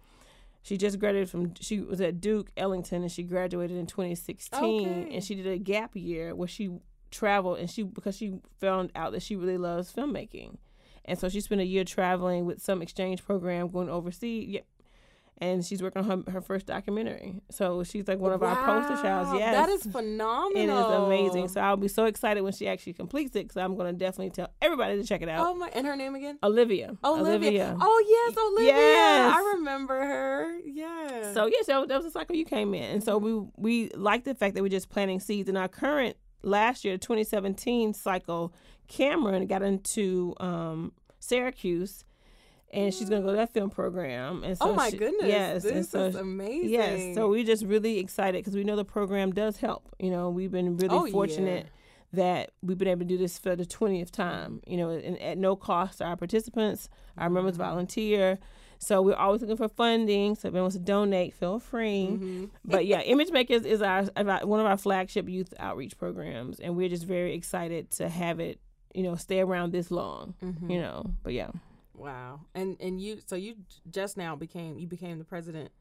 She 0.61 0.77
just 0.77 0.97
graduated 0.97 1.29
from. 1.29 1.53
She 1.59 1.79
was 1.79 2.01
at 2.01 2.19
Duke 2.19 2.49
Ellington, 2.57 3.03
and 3.03 3.11
she 3.11 3.21
graduated 3.21 3.77
in 3.77 3.85
2016. 3.85 4.63
Okay. 4.63 5.13
And 5.13 5.23
she 5.23 5.35
did 5.35 5.45
a 5.45 5.59
gap 5.59 5.91
year 5.95 6.33
where 6.33 6.47
she 6.47 6.71
traveled, 7.11 7.59
and 7.59 7.69
she 7.69 7.83
because 7.83 8.17
she 8.17 8.39
found 8.59 8.91
out 8.95 9.11
that 9.11 9.21
she 9.21 9.35
really 9.35 9.57
loves 9.57 9.93
filmmaking, 9.93 10.57
and 11.05 11.17
so 11.19 11.29
she 11.29 11.39
spent 11.41 11.61
a 11.61 11.65
year 11.65 11.83
traveling 11.83 12.45
with 12.45 12.61
some 12.61 12.81
exchange 12.81 13.23
program 13.23 13.69
going 13.69 13.89
overseas. 13.89 14.47
Yeah, 14.49 14.61
and 15.39 15.65
she's 15.65 15.83
working 15.83 16.01
on 16.09 16.23
her, 16.25 16.31
her 16.31 16.41
first 16.41 16.65
documentary. 16.65 17.35
So 17.51 17.83
she's 17.83 18.07
like 18.07 18.19
one 18.19 18.31
of 18.31 18.41
our 18.41 18.55
poster 18.55 19.01
childs. 19.01 19.37
Yes, 19.37 19.53
that 19.53 19.67
is 19.69 19.83
phenomenal. 19.91 20.55
it 20.55 20.69
is 20.69 20.95
amazing. 21.03 21.47
So 21.49 21.59
I'll 21.59 21.75
be 21.75 21.89
so 21.89 22.05
excited 22.05 22.39
when 22.41 22.53
she 22.53 22.67
actually 22.69 22.93
completes 22.93 23.35
it 23.35 23.43
because 23.43 23.57
I'm 23.57 23.75
going 23.75 23.93
to 23.93 23.99
definitely 23.99 24.29
tell 24.29 24.49
everybody 24.61 24.95
to 25.01 25.05
check 25.05 25.21
it 25.21 25.27
out. 25.27 25.45
oh 25.45 25.53
my, 25.55 25.69
and 25.73 25.85
her 25.85 25.95
name 25.97 26.15
again? 26.15 26.39
Olivia. 26.41 26.95
Olivia. 27.03 27.75
Oh 27.81 28.03
yes, 28.07 28.37
Olivia. 28.37 28.73
Yes. 28.77 29.35
I 29.35 29.53
remember 29.57 29.99
her. 29.99 30.57
Yeah. 30.65 31.33
So 31.33 31.47
yes, 31.47 31.65
that, 31.65 31.79
was- 31.79 31.87
that 31.89 31.95
was 32.01 32.05
the 32.05 32.11
cycle 32.17 32.35
you 32.37 32.45
came 32.45 32.73
in, 32.73 32.83
and 32.83 33.03
so 33.03 33.17
we 33.17 33.33
we 33.57 33.89
like 33.89 34.23
the 34.23 34.35
fact 34.35 34.55
that 34.55 34.61
we're 34.63 34.69
just 34.69 34.89
planting 34.89 35.19
seeds. 35.19 35.49
In 35.49 35.57
our 35.57 35.67
current 35.67 36.15
last 36.43 36.85
year, 36.85 36.97
2017 36.97 37.93
cycle, 37.93 38.53
Cameron 38.87 39.45
got 39.47 39.61
into 39.61 40.33
um, 40.39 40.91
Syracuse, 41.19 42.03
and 42.73 42.93
she's 42.93 43.09
gonna 43.09 43.21
go 43.21 43.29
to 43.31 43.37
that 43.37 43.53
film 43.53 43.69
program. 43.69 44.43
And 44.43 44.57
so 44.57 44.69
oh 44.69 44.73
my 44.73 44.89
she- 44.89 44.97
goodness. 44.97 45.27
yes, 45.27 45.63
this 45.63 45.71
and 45.71 45.85
so 45.85 46.05
is 46.05 46.15
amazing. 46.15 46.69
Yes, 46.69 47.15
so 47.15 47.29
we're 47.29 47.45
just 47.45 47.63
really 47.65 47.99
excited 47.99 48.39
because 48.43 48.55
we 48.55 48.63
know 48.63 48.75
the 48.75 48.85
program 48.85 49.31
does 49.33 49.57
help. 49.57 49.95
You 49.99 50.11
know, 50.11 50.29
we've 50.29 50.51
been 50.51 50.77
really 50.77 50.95
Oh, 50.95 51.05
yeah. 51.05 51.11
fortunate 51.11 51.67
that 52.13 52.51
we've 52.61 52.77
been 52.77 52.87
able 52.87 52.99
to 53.01 53.05
do 53.05 53.17
this 53.17 53.37
for 53.37 53.55
the 53.55 53.65
20th 53.65 54.09
time, 54.11 54.61
you 54.65 54.77
know, 54.77 54.89
and 54.89 55.19
at 55.21 55.37
no 55.37 55.55
cost 55.55 55.97
to 55.97 56.05
our 56.05 56.15
participants. 56.15 56.87
Our 57.17 57.29
members 57.29 57.57
volunteer. 57.57 58.39
So 58.77 59.01
we're 59.01 59.15
always 59.15 59.41
looking 59.41 59.57
for 59.57 59.67
funding. 59.69 60.35
So 60.35 60.47
if 60.47 60.53
anyone 60.53 60.63
wants 60.63 60.75
to 60.75 60.81
donate, 60.81 61.33
feel 61.33 61.59
free. 61.59 62.07
Mhm. 62.11 62.49
But 62.63 62.85
yeah, 62.85 63.01
Image 63.01 63.31
Makers 63.31 63.65
is 63.65 63.81
our 63.81 64.03
one 64.43 64.59
of 64.59 64.65
our 64.65 64.77
flagship 64.77 65.27
youth 65.29 65.53
outreach 65.59 65.97
programs, 65.97 66.59
and 66.59 66.75
we're 66.77 66.89
just 66.89 67.05
very 67.05 67.33
excited 67.33 67.89
to 67.91 68.07
have 68.09 68.39
it, 68.39 68.59
you 68.95 69.03
know, 69.03 69.15
stay 69.15 69.39
around 69.41 69.71
this 69.73 69.91
long, 69.91 70.33
Mhm. 70.41 70.71
you 70.71 70.79
know. 70.79 71.03
But 71.23 71.33
yeah, 71.33 71.51
Wow. 71.97 72.41
And 72.53 72.77
and 72.79 72.99
you 72.99 73.19
so 73.25 73.35
you 73.35 73.55
just 73.89 74.17
now 74.17 74.35
became 74.35 74.77
you 74.77 74.87
became 74.87 75.17
the 75.19 75.25
president 75.25 75.71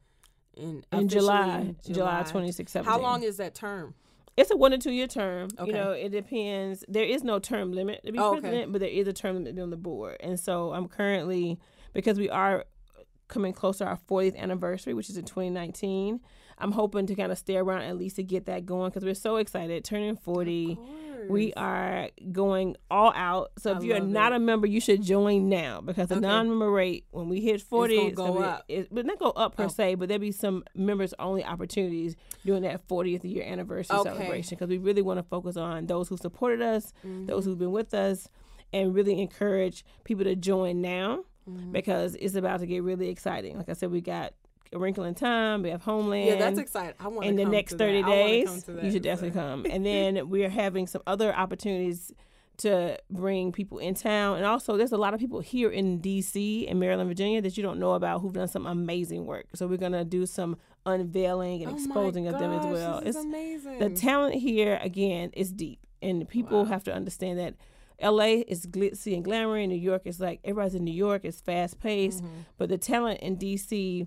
in 0.57 0.65
in 0.65 0.85
officially 0.93 1.09
July, 1.09 1.75
July, 1.91 2.23
2016. 2.23 2.85
How 2.85 3.01
long 3.01 3.23
is 3.23 3.37
that 3.39 3.55
term? 3.55 3.95
It's 4.37 4.51
a 4.51 4.57
one 4.57 4.71
to 4.73 4.79
two 4.79 4.93
year 4.93 5.07
term. 5.07 5.49
Okay. 5.59 5.67
You 5.69 5.73
know, 5.73 5.91
it 5.93 6.11
depends. 6.11 6.85
There 6.89 7.05
is 7.05 7.23
no 7.25 7.39
term 7.39 7.73
limit 7.73 8.05
to 8.05 8.13
be 8.13 8.19
Oh, 8.19 8.33
okay. 8.33 8.41
president, 8.41 8.73
but 8.73 8.81
there 8.81 8.91
is 8.91 9.07
a 9.09 9.13
term 9.13 9.37
limit 9.45 9.59
on 9.61 9.71
the 9.71 9.77
board. 9.77 10.17
And 10.21 10.39
so 10.39 10.73
I'm 10.73 10.89
currently 10.89 11.59
because 11.93 12.19
we 12.19 12.29
are 12.31 12.65
coming 13.29 13.53
close 13.53 13.79
to 13.79 13.85
our 13.87 13.97
40th 14.09 14.37
anniversary, 14.37 14.93
which 14.95 15.09
is 15.09 15.17
in 15.17 15.25
2019. 15.25 16.21
I'm 16.59 16.73
hoping 16.73 17.07
to 17.07 17.15
kind 17.17 17.33
of 17.33 17.39
stay 17.39 17.57
around 17.57 17.83
at 17.83 17.97
least 17.97 18.17
to 18.17 18.23
get 18.23 18.47
that 18.47 18.67
going 18.67 18.91
because 18.91 19.05
we're 19.05 19.15
so 19.15 19.37
excited. 19.37 19.85
Turning 19.85 20.17
40, 20.17 20.79
we 21.29 21.53
are 21.55 22.09
going 22.33 22.77
all 22.91 23.13
out. 23.15 23.53
So 23.59 23.73
if 23.73 23.79
I 23.79 23.81
you're 23.83 24.01
not 24.01 24.33
it. 24.33 24.37
a 24.37 24.39
member, 24.39 24.67
you 24.67 24.81
should 24.81 25.03
join 25.03 25.49
now 25.49 25.81
because 25.81 26.09
the 26.09 26.17
Okay. 26.17 26.27
non-member 26.27 26.71
rate 26.71 27.05
when 27.11 27.29
we 27.29 27.41
hit 27.41 27.61
40, 27.63 27.97
gonna 27.97 28.09
it's 28.09 28.17
go 28.17 28.27
gonna 28.29 28.39
be- 28.41 28.45
up. 28.47 28.65
It, 28.69 28.89
but 28.95 29.07
not 29.07 29.19
go 29.19 29.31
up 29.31 29.57
per 29.57 29.65
Oh. 29.65 29.69
se, 29.69 29.95
but 29.97 30.09
there'll 30.09 30.21
be 30.21 30.33
some 30.33 30.65
members 30.75 31.15
only 31.19 31.45
opportunities 31.45 32.17
during 32.45 32.63
that 32.63 32.87
40th 32.89 33.25
year 33.25 33.43
anniversary 33.45 33.97
Okay. 33.99 34.11
celebration 34.11 34.57
because 34.57 34.69
we 34.69 34.79
really 34.79 35.03
want 35.03 35.19
to 35.19 35.23
focus 35.25 35.57
on 35.57 35.87
those 35.87 36.09
who 36.09 36.17
supported 36.17 36.61
us, 36.63 36.93
Mhm. 37.07 37.27
those 37.27 37.45
who've 37.45 37.59
been 37.59 37.73
with 37.73 37.95
us, 37.95 38.29
and 38.73 38.95
really 38.95 39.21
encourage 39.21 39.85
people 40.05 40.25
to 40.25 40.35
join 40.37 40.81
now 40.81 41.25
Mhm. 41.49 41.73
because 41.73 42.15
it's 42.17 42.35
about 42.35 42.61
to 42.61 42.67
get 42.67 42.83
really 42.83 43.09
exciting. 43.09 43.57
Like 43.57 43.69
I 43.69 43.75
said, 43.75 43.91
we 43.93 44.01
got 44.01 44.33
A 44.75 44.79
Wrinkle 44.79 45.05
in 45.05 45.15
Time, 45.15 45.63
we 45.63 45.71
have 45.71 45.83
Homeland 45.83 46.27
Yeah, 46.27 46.37
that's 46.37 46.59
exciting. 46.59 46.95
I 46.99 47.09
want 47.09 47.27
in 47.27 47.37
the 47.37 47.45
next 47.45 47.79
30 47.79 48.03
days 48.03 48.65
you 48.83 48.91
should 48.91 49.03
definitely 49.03 49.39
come 49.41 49.65
and 49.71 49.85
then 49.87 50.29
we're 50.35 50.49
having 50.51 50.87
some 50.87 51.03
other 51.07 51.35
opportunities 51.35 52.13
to 52.57 52.97
bring 53.11 53.51
people 53.51 53.79
in 53.79 53.95
town 53.95 54.37
and 54.37 54.47
also 54.47 54.77
there's 54.77 54.93
a 54.93 54.97
lot 54.97 55.13
of 55.13 55.19
people 55.19 55.41
here 55.41 55.71
in 55.71 55.99
dc 56.01 56.71
and 56.71 56.79
maryland 56.79 57.09
virginia 57.09 57.43
that 57.43 57.57
you 57.57 57.65
don't 57.65 57.81
know 57.81 57.95
about 57.95 58.21
who've 58.21 58.33
done 58.33 58.47
some 58.47 58.65
amazing 58.65 59.27
work 59.27 59.47
so 59.57 59.67
we're 59.67 59.77
going 59.77 59.91
to 59.91 60.05
do 60.05 60.25
some 60.25 60.57
unveiling 60.87 61.65
and 61.65 61.73
exposing 61.73 62.29
of 62.29 62.39
them 62.39 62.53
as 62.53 62.65
well 62.65 62.99
it's 63.05 63.17
amazing. 63.17 63.81
the 63.81 63.91
talent 63.91 64.37
here 64.37 64.79
again 64.83 65.31
is 65.33 65.51
deep 65.53 65.81
and 66.01 66.29
people 66.29 66.59
Wow. 66.61 66.65
have 66.67 66.85
to 66.85 66.95
understand 66.95 67.41
that 67.41 67.55
LA 68.03 68.43
is 68.49 68.67
glitzy 68.67 69.15
and 69.15 69.25
glamour. 69.25 69.65
New 69.67 69.75
York 69.77 70.03
is 70.05 70.19
like 70.21 70.41
everybody's 70.45 70.75
in 70.75 70.85
New 70.85 70.93
York. 70.93 71.25
It's 71.25 71.41
fast 71.41 71.79
paced, 71.81 72.23
Mhm. 72.25 72.29
but 72.59 72.69
the 72.69 72.77
talent 72.77 73.21
in 73.21 73.37
DC 73.37 74.07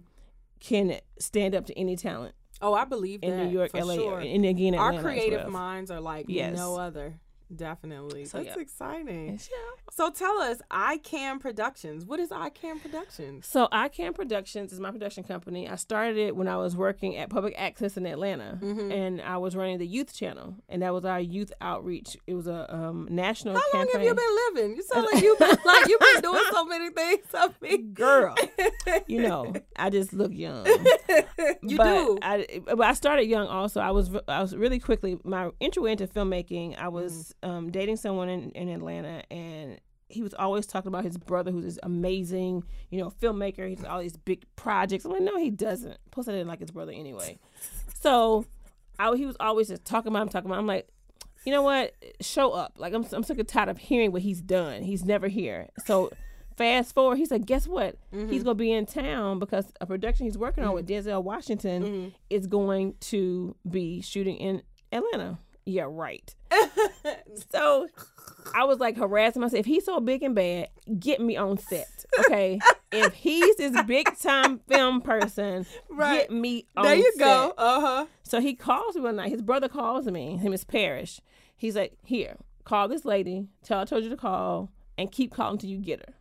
can 0.59 0.99
stand 1.19 1.55
up 1.55 1.65
to 1.67 1.77
any 1.77 1.95
talent 1.95 2.33
Oh, 2.61 2.73
I 2.73 2.85
believe 2.85 3.19
in 3.21 3.37
that 3.37 3.45
New 3.45 3.51
York, 3.51 3.71
LA, 3.75 3.93
sure. 3.95 4.19
and 4.19 4.43
again 4.45 4.73
Our 4.73 4.89
Atlanta 4.89 4.97
as 4.97 5.03
creative 5.13 5.41
well. 5.43 5.51
minds 5.51 5.91
are 5.91 6.01
like 6.01 6.25
Yes. 6.27 6.57
no 6.57 6.75
other. 6.77 7.19
Definitely. 7.55 8.25
So, 8.25 8.39
That's 8.39 8.55
yeah. 8.55 8.61
exciting. 8.61 9.27
Yeah. 9.33 9.76
So 9.91 10.11
tell 10.11 10.37
us, 10.39 10.57
iCam 10.69 11.39
Productions. 11.39 12.05
What 12.05 12.19
is 12.19 12.29
iCam 12.29 12.81
Productions? 12.81 13.47
So 13.47 13.67
iCam 13.71 14.13
Productions 14.13 14.71
is 14.71 14.79
my 14.79 14.91
production 14.91 15.23
company. 15.23 15.67
I 15.67 15.75
started 15.75 16.17
it 16.17 16.35
when 16.35 16.47
I 16.47 16.57
was 16.57 16.75
working 16.75 17.17
at 17.17 17.29
Public 17.29 17.55
Access 17.57 17.97
in 17.97 18.05
Atlanta, 18.05 18.59
Mhm. 18.61 18.91
and 18.93 19.21
I 19.21 19.37
was 19.37 19.55
running 19.55 19.77
the 19.79 19.87
youth 19.87 20.13
channel, 20.15 20.55
and 20.69 20.81
that 20.83 20.93
was 20.93 21.03
our 21.05 21.19
youth 21.19 21.51
outreach. 21.61 22.15
It 22.27 22.35
was 22.35 22.47
a 22.47 22.73
um, 22.73 23.07
national 23.09 23.55
How 23.55 23.63
long 23.73 23.87
have 23.93 24.03
you 24.03 24.13
been 24.13 24.37
living? 24.53 24.75
You 24.75 24.83
sound 24.83 25.07
like 25.13 25.23
you've 25.23 25.39
been 25.39 25.57
like 25.65 25.87
you've 25.87 25.99
been 25.99 26.21
doing 26.21 26.43
so 26.51 26.65
many 26.65 26.89
things. 26.91 27.25
I 27.33 27.49
mean, 27.61 27.93
Girl, 27.93 28.35
you 29.07 29.21
know, 29.21 29.53
I 29.77 29.89
just 29.89 30.13
look 30.13 30.31
young. 30.33 30.65
you 31.63 31.77
but 31.77 31.85
do. 31.85 32.19
I, 32.21 32.61
but 32.65 32.81
I 32.81 32.93
started 32.93 33.23
young 33.23 33.47
also. 33.47 33.79
I 33.81 33.91
was 33.91 34.11
I 34.27 34.41
was 34.41 34.55
really 34.55 34.79
quickly 34.79 35.17
my 35.23 35.49
entry 35.61 35.91
into 35.91 36.07
filmmaking. 36.07 36.77
I 36.77 36.89
was 36.89 37.33
Mm. 37.43 37.49
um, 37.49 37.71
dating 37.71 37.95
someone 37.97 38.29
in, 38.29 38.51
in 38.51 38.69
Atlanta, 38.69 39.23
and 39.31 39.76
he 40.09 40.21
was 40.23 40.33
always 40.33 40.65
talking 40.65 40.87
about 40.87 41.03
his 41.03 41.17
brother, 41.17 41.51
who's 41.51 41.65
this 41.65 41.79
amazing, 41.83 42.63
you 42.89 42.99
know, 42.99 43.09
filmmaker. 43.21 43.67
He's 43.67 43.83
all 43.83 43.99
these 43.99 44.15
big 44.17 44.43
projects. 44.55 45.05
I'm 45.05 45.11
like, 45.11 45.21
no, 45.21 45.37
he 45.37 45.49
doesn't. 45.49 45.97
Plus, 46.11 46.27
I 46.27 46.31
didn't 46.31 46.47
like 46.47 46.59
his 46.59 46.71
brother 46.71 46.91
anyway. 46.93 47.39
So, 47.99 48.45
I, 48.99 49.13
he 49.15 49.25
was 49.25 49.35
always 49.39 49.67
just 49.67 49.83
talking 49.85 50.09
about 50.11 50.23
him, 50.23 50.29
talking 50.29 50.49
about. 50.49 50.55
Him. 50.59 50.61
I'm 50.61 50.67
like, 50.67 50.87
you 51.45 51.51
know 51.51 51.61
what? 51.63 51.93
Show 52.21 52.51
up. 52.51 52.73
Like 52.77 52.93
I'm, 52.93 53.05
I'm 53.11 53.23
sick 53.23 53.39
and 53.39 53.47
tired 53.47 53.69
of 53.69 53.77
hearing 53.77 54.11
what 54.11 54.21
he's 54.21 54.41
done. 54.41 54.83
He's 54.83 55.05
never 55.05 55.27
here. 55.27 55.67
So. 55.85 56.11
Fast 56.55 56.95
forward, 56.95 57.19
he 57.19 57.25
said, 57.27 57.45
"Guess 57.45 57.67
what? 57.67 57.97
Mm-hmm. 58.11 58.31
He's 58.31 58.41
gonna 58.41 58.55
be 58.55 58.71
in 58.71 58.87
town 58.87 59.37
because 59.37 59.65
a 59.79 59.85
production 59.85 60.25
he's 60.25 60.39
working 60.39 60.63
on 60.63 60.73
with 60.73 60.87
Denzel 60.87 61.21
Washington 61.23 61.83
Mhm. 61.83 62.13
is 62.31 62.47
going 62.47 62.95
to 63.01 63.55
be 63.69 64.01
shooting 64.01 64.37
in 64.37 64.63
Atlanta." 64.91 65.37
Yeah, 65.67 65.85
right. 65.87 66.33
So 67.51 67.87
I 68.53 68.63
was 68.65 68.79
like 68.79 68.97
harassing 68.97 69.41
myself. 69.41 69.59
If 69.59 69.65
he's 69.65 69.85
so 69.85 69.99
big 69.99 70.23
and 70.23 70.33
bad, 70.35 70.69
get 70.99 71.19
me 71.21 71.35
on 71.37 71.57
set, 71.57 72.05
okay? 72.19 72.59
if 72.91 73.13
he's 73.13 73.55
this 73.57 73.81
big 73.83 74.17
time 74.19 74.59
film 74.67 75.01
person, 75.01 75.65
Right. 75.89 76.21
get 76.21 76.31
me 76.31 76.65
on 76.75 76.83
there 76.85 76.95
you 76.95 77.11
set. 77.15 77.19
go. 77.19 77.53
Uh 77.57 77.79
huh. 77.81 78.05
So 78.23 78.39
he 78.41 78.53
calls 78.55 78.95
me 78.95 79.01
one 79.01 79.15
night. 79.17 79.31
His 79.31 79.41
brother 79.41 79.67
calls 79.69 80.05
me. 80.07 80.37
Him 80.37 80.53
is 80.53 80.63
Parrish. 80.63 81.19
He's 81.55 81.75
like, 81.75 81.93
"Here, 82.03 82.35
call 82.65 82.87
this 82.87 83.05
lady. 83.05 83.47
Tell 83.63 83.79
her 83.79 83.81
I 83.83 83.85
told 83.85 84.03
you 84.03 84.09
to 84.09 84.17
call, 84.17 84.71
and 84.97 85.11
keep 85.11 85.33
calling 85.33 85.57
till 85.57 85.69
you 85.69 85.77
get 85.79 85.99
her." 86.07 86.13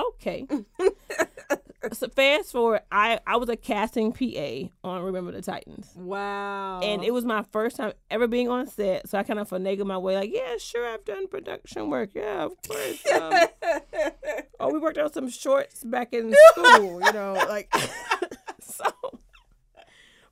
Okay. 0.00 0.46
so 1.92 2.08
fast 2.08 2.52
forward, 2.52 2.80
I 2.90 3.20
I 3.26 3.36
was 3.36 3.48
a 3.48 3.56
casting 3.56 4.12
PA 4.12 4.68
on 4.82 5.02
Remember 5.02 5.32
the 5.32 5.42
Titans. 5.42 5.92
Wow. 5.94 6.80
And 6.80 7.04
it 7.04 7.12
was 7.12 7.24
my 7.24 7.44
first 7.52 7.76
time 7.76 7.92
ever 8.10 8.26
being 8.26 8.48
on 8.48 8.66
set, 8.66 9.08
so 9.08 9.18
I 9.18 9.22
kind 9.22 9.38
of 9.38 9.48
finagled 9.48 9.86
my 9.86 9.98
way. 9.98 10.16
Like, 10.16 10.30
yeah, 10.32 10.56
sure, 10.58 10.86
I've 10.86 11.04
done 11.04 11.28
production 11.28 11.88
work. 11.88 12.10
Yeah, 12.14 12.44
of 12.44 12.52
course. 12.66 13.06
Um, 13.06 13.32
oh, 14.60 14.72
we 14.72 14.78
worked 14.78 14.98
on 14.98 15.12
some 15.12 15.28
shorts 15.28 15.84
back 15.84 16.12
in 16.12 16.34
school. 16.50 17.00
You 17.00 17.12
know, 17.12 17.34
like 17.48 17.72
so. 18.60 18.84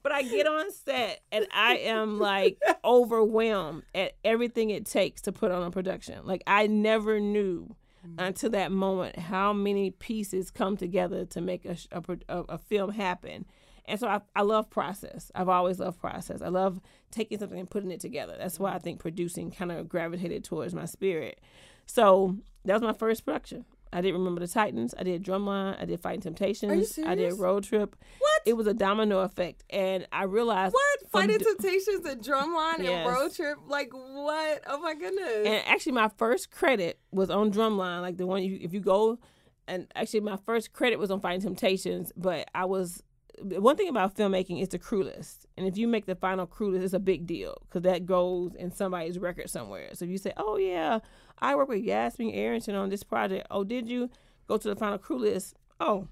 But 0.02 0.12
I 0.12 0.22
get 0.22 0.46
on 0.46 0.70
set 0.70 1.20
and 1.32 1.48
I 1.52 1.78
am 1.78 2.20
like 2.20 2.60
overwhelmed 2.84 3.82
at 3.92 4.12
everything 4.24 4.70
it 4.70 4.86
takes 4.86 5.22
to 5.22 5.32
put 5.32 5.50
on 5.50 5.64
a 5.64 5.70
production. 5.72 6.24
Like 6.24 6.44
I 6.46 6.68
never 6.68 7.18
knew 7.18 7.74
Mm-hmm. 8.06 8.20
until 8.20 8.50
that 8.50 8.70
moment 8.72 9.18
how 9.18 9.52
many 9.52 9.90
pieces 9.90 10.50
come 10.50 10.76
together 10.76 11.24
to 11.26 11.40
make 11.40 11.64
a, 11.64 11.76
a, 11.92 12.02
a, 12.28 12.40
a 12.50 12.58
film 12.58 12.90
happen. 12.90 13.46
And 13.86 13.98
so 14.00 14.08
I, 14.08 14.20
I 14.34 14.42
love 14.42 14.68
process. 14.70 15.30
I've 15.34 15.48
always 15.48 15.78
loved 15.78 16.00
process. 16.00 16.42
I 16.42 16.48
love 16.48 16.80
taking 17.10 17.38
something 17.38 17.58
and 17.58 17.70
putting 17.70 17.90
it 17.90 18.00
together. 18.00 18.34
That's 18.38 18.58
why 18.58 18.74
I 18.74 18.78
think 18.78 19.00
producing 19.00 19.50
kind 19.50 19.72
of 19.72 19.88
gravitated 19.88 20.44
towards 20.44 20.74
my 20.74 20.86
spirit. 20.86 21.40
So 21.86 22.36
that 22.64 22.72
was 22.74 22.82
my 22.82 22.92
first 22.92 23.24
production. 23.24 23.64
I 23.96 24.02
did 24.02 24.12
Remember 24.12 24.40
the 24.40 24.46
Titans. 24.46 24.94
I 24.98 25.04
did 25.04 25.24
Drumline. 25.24 25.80
I 25.80 25.86
did 25.86 25.98
Fighting 26.00 26.20
Temptations. 26.20 26.98
I 26.98 27.14
did 27.14 27.32
Road 27.38 27.64
Trip. 27.64 27.96
What? 28.18 28.42
It 28.44 28.52
was 28.52 28.66
a 28.66 28.74
domino 28.74 29.20
effect, 29.20 29.64
and 29.70 30.06
I 30.12 30.24
realized 30.24 30.74
what 30.74 31.10
Fighting 31.10 31.38
Temptations 31.38 32.04
and 32.04 32.22
Drumline 32.22 32.80
yes. 32.80 32.88
and 32.88 33.08
Road 33.08 33.34
Trip. 33.34 33.56
Like 33.66 33.94
what? 33.94 34.64
Oh 34.66 34.80
my 34.82 34.94
goodness! 34.94 35.46
And 35.46 35.62
actually, 35.66 35.92
my 35.92 36.10
first 36.18 36.50
credit 36.50 37.00
was 37.10 37.30
on 37.30 37.50
Drumline. 37.50 38.02
Like 38.02 38.18
the 38.18 38.26
one 38.26 38.42
you, 38.42 38.58
if 38.60 38.74
you 38.74 38.80
go, 38.80 39.18
and 39.66 39.90
actually 39.96 40.20
my 40.20 40.36
first 40.44 40.74
credit 40.74 40.98
was 40.98 41.10
on 41.10 41.20
Fighting 41.20 41.40
Temptations, 41.40 42.12
but 42.18 42.50
I 42.54 42.66
was 42.66 43.02
one 43.38 43.76
thing 43.76 43.88
about 43.88 44.14
filmmaking 44.14 44.60
is 44.62 44.68
the 44.68 44.78
crew 44.78 45.04
list. 45.04 45.46
And 45.56 45.66
if 45.66 45.76
you 45.76 45.88
make 45.88 46.06
the 46.06 46.14
final 46.14 46.46
crew 46.46 46.70
list, 46.70 46.84
it's 46.84 46.94
a 46.94 46.98
big 46.98 47.26
deal 47.26 47.56
because 47.62 47.82
that 47.82 48.06
goes 48.06 48.54
in 48.54 48.70
somebody's 48.70 49.18
record 49.18 49.50
somewhere. 49.50 49.90
So 49.94 50.04
if 50.04 50.10
you 50.10 50.18
say, 50.18 50.32
oh, 50.36 50.56
yeah, 50.56 51.00
I 51.38 51.54
work 51.54 51.68
with 51.68 51.82
Yasmin 51.82 52.30
Arrington 52.30 52.74
on 52.74 52.88
this 52.88 53.02
project. 53.02 53.46
Oh, 53.50 53.64
did 53.64 53.88
you 53.88 54.10
go 54.46 54.56
to 54.56 54.68
the 54.68 54.76
final 54.76 54.98
crew 54.98 55.18
list? 55.18 55.54
Oh, 55.80 56.08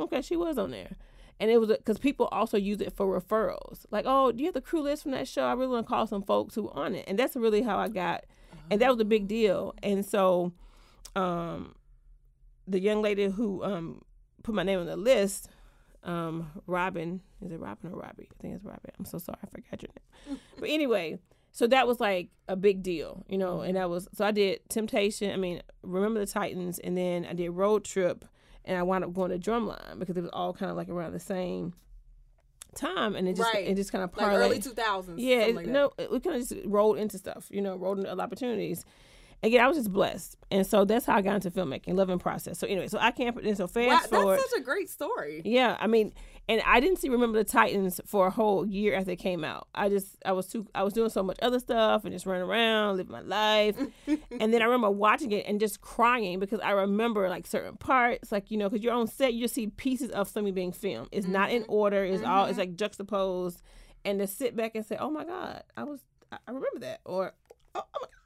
okay, 0.00 0.20
she 0.20 0.36
was 0.36 0.58
on 0.58 0.70
there. 0.70 0.96
And 1.40 1.50
it 1.50 1.58
was 1.58 1.68
because 1.68 1.98
people 1.98 2.28
also 2.32 2.56
use 2.56 2.80
it 2.80 2.92
for 2.92 3.06
referrals. 3.06 3.86
Like, 3.90 4.04
oh, 4.06 4.32
do 4.32 4.40
you 4.40 4.46
have 4.46 4.54
the 4.54 4.60
crew 4.60 4.82
list 4.82 5.04
from 5.04 5.12
that 5.12 5.28
show? 5.28 5.44
I 5.44 5.52
really 5.52 5.68
want 5.68 5.86
to 5.86 5.88
call 5.88 6.06
some 6.06 6.22
folks 6.22 6.54
who 6.54 6.68
on 6.70 6.94
it. 6.94 7.04
And 7.06 7.18
that's 7.18 7.36
really 7.36 7.62
how 7.62 7.78
I 7.78 7.88
got, 7.88 8.24
and 8.70 8.80
that 8.80 8.90
was 8.90 9.00
a 9.00 9.04
big 9.04 9.28
deal. 9.28 9.74
And 9.82 10.04
so, 10.04 10.52
um, 11.14 11.74
the 12.66 12.80
young 12.80 13.02
lady 13.02 13.26
who 13.26 13.62
um, 13.62 14.02
put 14.42 14.54
my 14.54 14.64
name 14.64 14.80
on 14.80 14.86
the 14.86 14.96
list, 14.96 15.48
um, 16.02 16.50
Robin. 16.66 17.20
Is 17.40 17.52
it 17.52 17.60
Robin 17.60 17.92
or 17.92 18.00
Robbie? 18.00 18.28
I 18.30 18.42
think 18.42 18.54
it's 18.54 18.64
Robin. 18.64 18.90
I'm 18.98 19.04
so 19.04 19.18
sorry, 19.18 19.38
I 19.42 19.46
forgot 19.46 19.82
your 19.82 19.90
name. 20.28 20.40
but 20.58 20.68
anyway, 20.68 21.18
so 21.58 21.66
that 21.66 21.88
was 21.88 21.98
like 21.98 22.28
a 22.46 22.54
big 22.54 22.84
deal, 22.84 23.24
you 23.28 23.36
know. 23.36 23.62
And 23.62 23.74
that 23.74 23.90
was 23.90 24.06
so 24.14 24.24
I 24.24 24.30
did 24.30 24.60
Temptation. 24.68 25.32
I 25.32 25.36
mean, 25.36 25.60
Remember 25.82 26.20
the 26.20 26.26
Titans, 26.30 26.78
and 26.78 26.96
then 26.96 27.26
I 27.26 27.32
did 27.32 27.50
Road 27.50 27.84
Trip, 27.84 28.24
and 28.64 28.78
I 28.78 28.84
wound 28.84 29.02
up 29.02 29.12
going 29.12 29.32
to 29.32 29.38
Drumline 29.40 29.98
because 29.98 30.16
it 30.16 30.20
was 30.20 30.30
all 30.32 30.52
kind 30.52 30.70
of 30.70 30.76
like 30.76 30.88
around 30.88 31.14
the 31.14 31.18
same 31.18 31.74
time, 32.76 33.16
and 33.16 33.28
it 33.28 33.34
just 33.34 33.52
right. 33.52 33.66
it 33.66 33.74
just 33.74 33.90
kind 33.90 34.04
of 34.04 34.16
like 34.16 34.28
early 34.28 34.60
two 34.60 34.70
thousands. 34.70 35.20
Yeah, 35.20 35.50
like 35.52 35.66
no, 35.66 35.90
we 36.12 36.20
kind 36.20 36.36
of 36.36 36.48
just 36.48 36.54
rolled 36.64 36.96
into 36.96 37.18
stuff, 37.18 37.48
you 37.50 37.60
know, 37.60 37.74
rolled 37.74 37.98
into 37.98 38.16
opportunities 38.16 38.84
again, 39.42 39.64
I 39.64 39.68
was 39.68 39.76
just 39.76 39.92
blessed, 39.92 40.36
and 40.50 40.66
so 40.66 40.84
that's 40.84 41.06
how 41.06 41.16
I 41.16 41.22
got 41.22 41.36
into 41.36 41.50
filmmaking, 41.50 41.94
loving 41.94 42.18
process. 42.18 42.58
So 42.58 42.66
anyway, 42.66 42.88
so 42.88 42.98
I 42.98 43.10
can't. 43.10 43.36
And 43.38 43.56
so 43.56 43.66
fast 43.66 44.10
wow, 44.10 44.18
forward. 44.18 44.38
That's 44.38 44.50
such 44.50 44.60
a 44.60 44.62
great 44.62 44.88
story. 44.88 45.42
Yeah, 45.44 45.76
I 45.78 45.86
mean, 45.86 46.12
and 46.48 46.62
I 46.64 46.80
didn't 46.80 46.98
see 46.98 47.10
Remember 47.10 47.36
the 47.36 47.44
Titans 47.44 48.00
for 48.06 48.26
a 48.26 48.30
whole 48.30 48.66
year 48.66 48.94
after 48.94 49.10
it 49.10 49.16
came 49.16 49.44
out. 49.44 49.68
I 49.74 49.90
just 49.90 50.16
I 50.24 50.32
was 50.32 50.46
too 50.46 50.66
I 50.74 50.82
was 50.82 50.94
doing 50.94 51.10
so 51.10 51.22
much 51.22 51.36
other 51.42 51.60
stuff 51.60 52.04
and 52.04 52.12
just 52.12 52.24
running 52.24 52.42
around, 52.42 52.96
living 52.96 53.12
my 53.12 53.20
life. 53.20 53.76
and 54.06 54.52
then 54.52 54.62
I 54.62 54.64
remember 54.64 54.90
watching 54.90 55.30
it 55.32 55.44
and 55.46 55.60
just 55.60 55.82
crying 55.82 56.40
because 56.40 56.60
I 56.60 56.70
remember 56.70 57.28
like 57.28 57.46
certain 57.46 57.76
parts, 57.76 58.32
like 58.32 58.50
you 58.50 58.56
know, 58.56 58.70
because 58.70 58.82
you're 58.82 58.94
on 58.94 59.06
set, 59.06 59.34
you 59.34 59.42
just 59.42 59.54
see 59.54 59.66
pieces 59.66 60.10
of 60.10 60.28
something 60.28 60.54
being 60.54 60.72
filmed. 60.72 61.08
It's 61.12 61.26
mm-hmm. 61.26 61.34
not 61.34 61.50
in 61.50 61.62
mm-hmm. 61.62 61.72
order. 61.72 62.02
It's 62.02 62.22
mm-hmm. 62.22 62.30
all 62.30 62.46
it's 62.46 62.58
like 62.58 62.76
juxtaposed, 62.76 63.60
and 64.04 64.18
to 64.18 64.26
sit 64.26 64.56
back 64.56 64.74
and 64.74 64.86
say, 64.86 64.96
"Oh 64.98 65.10
my 65.10 65.24
God, 65.24 65.62
I 65.76 65.84
was 65.84 66.00
I 66.32 66.38
remember 66.46 66.78
that," 66.80 67.00
or 67.04 67.34
"Oh, 67.74 67.82
oh 67.82 67.98
my 68.00 68.06
God." 68.06 68.17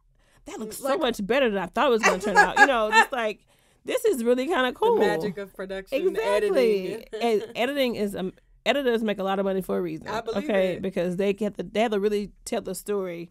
That 0.46 0.58
looks 0.58 0.78
so 0.78 0.98
much 0.98 1.24
better 1.24 1.50
than 1.50 1.62
I 1.62 1.66
thought 1.66 1.86
it 1.86 1.90
was 1.90 2.02
going 2.02 2.20
to 2.20 2.26
turn 2.26 2.36
out. 2.36 2.58
You 2.58 2.66
know, 2.66 2.90
just 2.90 3.12
like 3.12 3.46
this 3.84 4.04
is 4.04 4.24
really 4.24 4.46
kind 4.46 4.66
of 4.66 4.74
cool. 4.74 4.98
The 4.98 5.06
magic 5.06 5.38
of 5.38 5.54
production, 5.54 6.08
exactly. 6.08 6.94
Editing. 6.94 7.04
and 7.22 7.44
editing 7.54 7.94
is 7.96 8.16
um, 8.16 8.32
editors 8.66 9.02
make 9.02 9.18
a 9.18 9.24
lot 9.24 9.38
of 9.38 9.44
money 9.44 9.62
for 9.62 9.78
a 9.78 9.82
reason. 9.82 10.08
I 10.08 10.20
believe 10.20 10.44
okay, 10.44 10.74
it. 10.74 10.82
because 10.82 11.16
they 11.16 11.32
get 11.32 11.56
the, 11.56 11.62
they 11.62 11.80
have 11.80 11.92
to 11.92 12.00
really 12.00 12.32
tell 12.44 12.60
the 12.60 12.74
story 12.74 13.30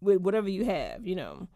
with 0.00 0.20
whatever 0.20 0.48
you 0.48 0.64
have. 0.64 1.06
You 1.06 1.16
know. 1.16 1.48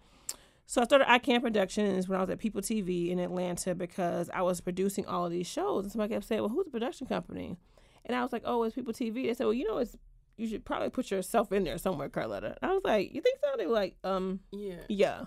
So 0.69 0.81
I 0.81 0.85
started 0.85 1.07
iCam 1.07 1.43
Productions 1.43 2.09
when 2.09 2.19
I 2.19 2.23
was 2.23 2.31
at 2.31 2.41
People 2.41 2.61
TV 2.61 3.11
in 3.11 3.21
Atlanta 3.21 3.73
because 3.75 4.29
I 4.35 4.43
was 4.43 4.61
producing 4.61 5.07
all 5.07 5.25
of 5.25 5.31
these 5.31 5.47
shows, 5.47 5.85
and 5.85 5.93
somebody 5.93 6.15
kept 6.15 6.27
saying, 6.27 6.41
"Well, 6.41 6.51
who's 6.51 6.65
the 6.65 6.73
production 6.73 7.07
company?" 7.07 7.57
And 8.05 8.17
I 8.17 8.23
was 8.23 8.33
like, 8.33 8.43
"Oh, 8.45 8.63
it's 8.65 8.75
People 8.75 8.93
TV." 8.93 9.27
They 9.27 9.35
said, 9.35 9.45
"Well, 9.45 9.55
you 9.55 9.69
know, 9.69 9.79
it's 9.79 9.97
you 10.37 10.49
should 10.49 10.64
probably 10.64 10.90
put 10.90 11.11
yourself 11.11 11.53
in 11.53 11.64
there 11.64 11.79
somewhere, 11.79 12.09
Carletta. 12.09 12.57
I 12.62 12.72
was 12.72 12.83
like, 12.85 13.14
you 13.14 13.20
think 13.20 13.38
so? 13.42 13.57
They 13.57 13.66
were 13.66 13.72
like, 13.72 13.96
um, 14.05 14.40
yeah, 14.53 14.77
yeah. 14.88 15.25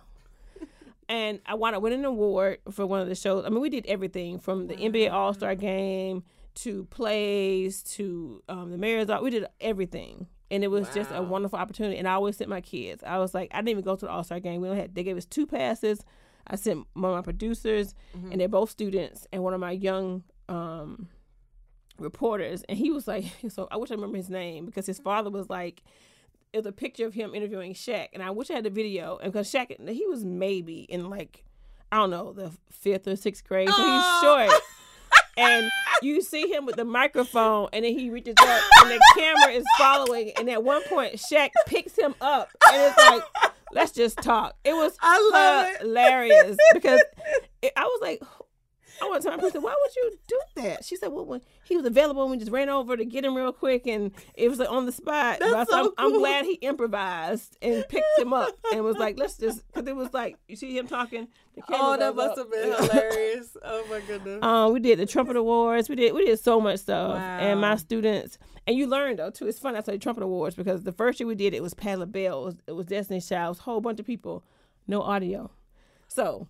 and 1.09 1.39
I 1.45 1.55
won, 1.55 1.73
I 1.73 1.77
win 1.79 1.93
an 1.93 2.05
award 2.05 2.59
for 2.71 2.85
one 2.85 3.01
of 3.01 3.07
the 3.07 3.15
shows. 3.15 3.45
I 3.45 3.49
mean, 3.49 3.61
we 3.61 3.69
did 3.69 3.85
everything 3.87 4.39
from 4.39 4.67
the 4.67 4.75
NBA 4.75 5.11
All 5.11 5.33
Star 5.33 5.55
Game 5.55 6.23
to 6.55 6.85
plays 6.85 7.81
to 7.83 8.43
um, 8.49 8.71
the 8.71 8.77
Mayor's. 8.77 9.07
We 9.21 9.31
did 9.31 9.47
everything, 9.59 10.27
and 10.51 10.63
it 10.63 10.67
was 10.67 10.87
wow. 10.87 10.93
just 10.93 11.11
a 11.13 11.21
wonderful 11.21 11.57
opportunity. 11.57 11.97
And 11.97 12.07
I 12.07 12.13
always 12.13 12.37
sent 12.37 12.49
my 12.49 12.61
kids. 12.61 13.03
I 13.03 13.17
was 13.17 13.33
like, 13.33 13.49
I 13.53 13.57
didn't 13.57 13.69
even 13.69 13.83
go 13.83 13.95
to 13.95 14.05
the 14.05 14.11
All 14.11 14.23
Star 14.23 14.39
Game. 14.39 14.61
We 14.61 14.69
only 14.69 14.81
had 14.81 14.93
they 14.93 15.03
gave 15.03 15.17
us 15.17 15.25
two 15.25 15.47
passes. 15.47 16.03
I 16.45 16.55
sent 16.55 16.87
one 16.93 17.11
of 17.11 17.15
my 17.15 17.21
producers, 17.21 17.93
mm-hmm. 18.15 18.31
and 18.31 18.41
they're 18.41 18.47
both 18.47 18.69
students, 18.69 19.27
and 19.31 19.43
one 19.43 19.53
of 19.53 19.59
my 19.59 19.71
young 19.71 20.23
um, 20.47 21.07
reporters, 21.99 22.63
and 22.69 22.77
he 22.77 22.91
was 22.91 23.07
like, 23.07 23.25
so 23.49 23.67
I 23.71 23.77
wish 23.77 23.91
I 23.91 23.95
remember 23.95 24.17
his 24.17 24.29
name 24.29 24.65
because 24.65 24.85
his 24.85 24.99
father 24.99 25.29
was 25.29 25.49
like, 25.49 25.83
it 26.51 26.57
was 26.57 26.65
a 26.65 26.71
picture 26.71 27.05
of 27.05 27.13
him 27.13 27.35
interviewing 27.35 27.73
Shaq, 27.73 28.09
and 28.13 28.23
I 28.23 28.31
wish 28.31 28.49
I 28.49 28.55
had 28.55 28.63
the 28.63 28.69
video, 28.69 29.17
and 29.17 29.31
because 29.31 29.51
Shaq, 29.51 29.87
he 29.89 30.05
was 30.07 30.25
maybe 30.25 30.81
in 30.81 31.09
like, 31.09 31.43
I 31.91 31.97
don't 31.97 32.09
know, 32.09 32.33
the 32.33 32.51
fifth 32.71 33.07
or 33.07 33.15
sixth 33.15 33.43
grade, 33.43 33.69
so 33.69 33.75
he's 33.75 34.21
short. 34.21 34.61
and 35.37 35.69
you 36.01 36.21
see 36.21 36.51
him 36.51 36.65
with 36.65 36.75
the 36.75 36.85
microphone, 36.85 37.69
and 37.73 37.85
then 37.85 37.97
he 37.97 38.09
reaches 38.09 38.35
up, 38.39 38.61
and 38.81 38.91
the 38.91 39.01
camera 39.15 39.51
is 39.51 39.65
following. 39.77 40.31
And 40.37 40.49
at 40.49 40.63
one 40.63 40.83
point, 40.83 41.15
Shaq 41.15 41.49
picks 41.67 41.97
him 41.97 42.15
up, 42.21 42.49
and 42.71 42.81
it's 42.81 42.97
like, 42.97 43.23
"Let's 43.71 43.91
just 43.91 44.17
talk." 44.17 44.55
It 44.63 44.73
was 44.73 44.97
hilarious 45.81 46.57
it. 46.57 46.73
because 46.73 47.01
it, 47.61 47.73
I 47.75 47.83
was 47.83 47.99
like, 48.01 48.23
I 49.01 49.09
went 49.09 49.23
to 49.23 49.31
my 49.31 49.37
person, 49.37 49.61
why 49.61 49.75
would 49.79 49.95
you 49.95 50.17
do 50.27 50.39
that? 50.55 50.85
She 50.85 50.95
said, 50.95 51.09
well, 51.09 51.25
when 51.25 51.41
he 51.63 51.77
was 51.77 51.85
available, 51.85 52.27
we 52.27 52.37
just 52.37 52.51
ran 52.51 52.69
over 52.69 52.97
to 52.97 53.05
get 53.05 53.25
him 53.25 53.35
real 53.35 53.51
quick, 53.51 53.87
and 53.87 54.11
it 54.33 54.49
was 54.49 54.59
like 54.59 54.69
on 54.69 54.85
the 54.85 54.91
spot. 54.91 55.39
That's 55.39 55.69
so 55.69 55.77
I'm, 55.77 55.85
cool. 55.85 55.93
I'm, 55.97 56.17
glad 56.17 56.45
he 56.45 56.53
improvised 56.55 57.57
and 57.61 57.85
picked 57.87 58.05
him 58.17 58.33
up 58.33 58.49
and 58.73 58.83
was 58.83 58.97
like, 58.97 59.17
let's 59.17 59.37
just, 59.37 59.65
because 59.67 59.87
it 59.87 59.95
was 59.95 60.13
like, 60.13 60.37
you 60.47 60.55
see 60.55 60.77
him 60.77 60.87
talking. 60.87 61.27
oh, 61.69 61.97
that 61.97 62.15
must 62.15 62.37
up. 62.37 62.37
have 62.37 62.51
been 62.51 62.89
hilarious. 62.89 63.55
Oh 63.71 63.85
my 63.89 63.99
goodness. 64.01 64.43
Um, 64.43 64.73
we 64.73 64.79
did 64.79 64.99
the 64.99 65.05
Trumpet 65.05 65.35
Awards. 65.35 65.89
We 65.89 65.95
did 65.95 66.13
we 66.13 66.25
did 66.25 66.39
so 66.39 66.59
much 66.61 66.79
stuff, 66.79 67.15
wow. 67.15 67.37
and 67.39 67.59
my 67.59 67.75
students. 67.75 68.37
And 68.65 68.77
you 68.77 68.87
learn 68.87 69.17
though 69.17 69.29
too. 69.29 69.47
It's 69.47 69.59
fun. 69.59 69.75
I 69.75 69.81
say 69.81 69.97
Trumpet 69.97 70.23
Awards 70.23 70.55
because 70.55 70.83
the 70.83 70.91
first 70.91 71.19
year 71.19 71.27
we 71.27 71.35
did 71.35 71.53
it 71.53 71.61
was 71.61 71.73
Patti 71.73 71.97
LaBelle, 71.97 72.41
it 72.41 72.45
was, 72.45 72.55
it 72.67 72.71
was 72.73 72.85
Destiny 72.85 73.21
Child, 73.21 73.47
it 73.47 73.49
was 73.49 73.59
a 73.59 73.63
whole 73.63 73.81
bunch 73.81 73.99
of 73.99 74.05
people, 74.05 74.43
no 74.87 75.01
audio. 75.01 75.51
So, 76.07 76.47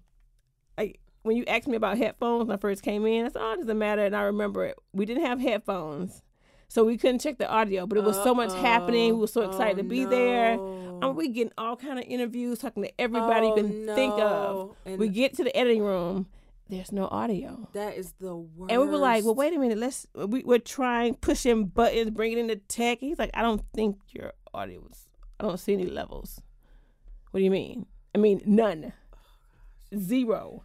I 0.78 0.96
when 1.24 1.38
you 1.38 1.46
asked 1.46 1.68
me 1.68 1.76
about 1.76 1.98
headphones 1.98 2.48
when 2.48 2.56
I 2.56 2.60
first 2.60 2.84
came 2.84 3.06
in, 3.06 3.26
I 3.26 3.30
said, 3.30 3.42
"Oh, 3.42 3.54
it 3.54 3.58
doesn't 3.58 3.78
matter." 3.78 4.04
And 4.06 4.16
I 4.16 4.22
remember 4.24 4.66
it. 4.66 4.78
We 4.94 5.06
didn't 5.06 5.26
have 5.26 5.40
headphones, 5.40 6.22
so 6.68 6.84
we 6.84 6.98
couldn't 6.98 7.20
check 7.20 7.38
the 7.38 7.50
audio. 7.50 7.86
But 7.86 7.98
it 7.98 8.04
was 8.04 8.18
Uh-oh. 8.18 8.24
so 8.24 8.36
much 8.36 8.54
happening. 8.54 9.16
We 9.16 9.22
were 9.22 9.28
so 9.28 9.42
excited 9.42 9.80
oh, 9.80 9.84
to 9.84 9.84
be 9.84 10.04
no. 10.06 10.10
there. 10.10 10.54
I 10.54 11.08
mean, 11.08 11.16
we 11.16 11.30
getting 11.30 11.54
all 11.58 11.76
kind 11.76 12.00
of 12.00 12.06
interviews, 12.06 12.60
talking 12.60 12.84
to 12.84 13.02
everybody 13.02 13.48
oh, 13.48 13.56
you 13.56 13.64
can 13.64 13.86
no. 13.86 13.96
think 13.96 14.14
of. 14.14 14.76
And 14.86 15.00
we 15.00 15.10
get 15.10 15.36
to 15.38 15.44
the 15.44 15.56
editing 15.56 15.84
room. 15.84 16.28
There's 16.70 16.92
no 16.92 17.08
audio. 17.08 17.68
That 17.74 17.98
is 17.98 18.14
the 18.20 18.36
worst. 18.36 18.72
And 18.72 18.80
we 18.82 18.88
were 18.88 18.98
like, 18.98 19.26
"Well, 19.26 19.36
wait 19.36 19.54
a 19.54 19.60
minute. 19.60 19.78
Let's." 19.78 20.06
We, 20.14 20.44
we're 20.44 20.60
trying, 20.60 21.16
pushing 21.16 21.66
buttons, 21.66 22.12
bringing 22.12 22.38
in 22.38 22.48
the 22.48 22.58
tech. 22.58 23.00
He's 23.00 23.18
like, 23.18 23.32
"I 23.34 23.42
don't 23.42 23.64
think 23.74 23.98
your 24.10 24.34
audio 24.54 24.82
was. 24.82 25.10
I 25.40 25.46
don't 25.46 25.60
see 25.60 25.74
any 25.74 25.88
levels." 25.88 26.42
What 27.32 27.40
do 27.40 27.44
you 27.44 27.52
mean? 27.52 27.86
I 28.14 28.18
mean, 28.18 28.42
none. 28.46 28.94
Zero. 29.96 30.64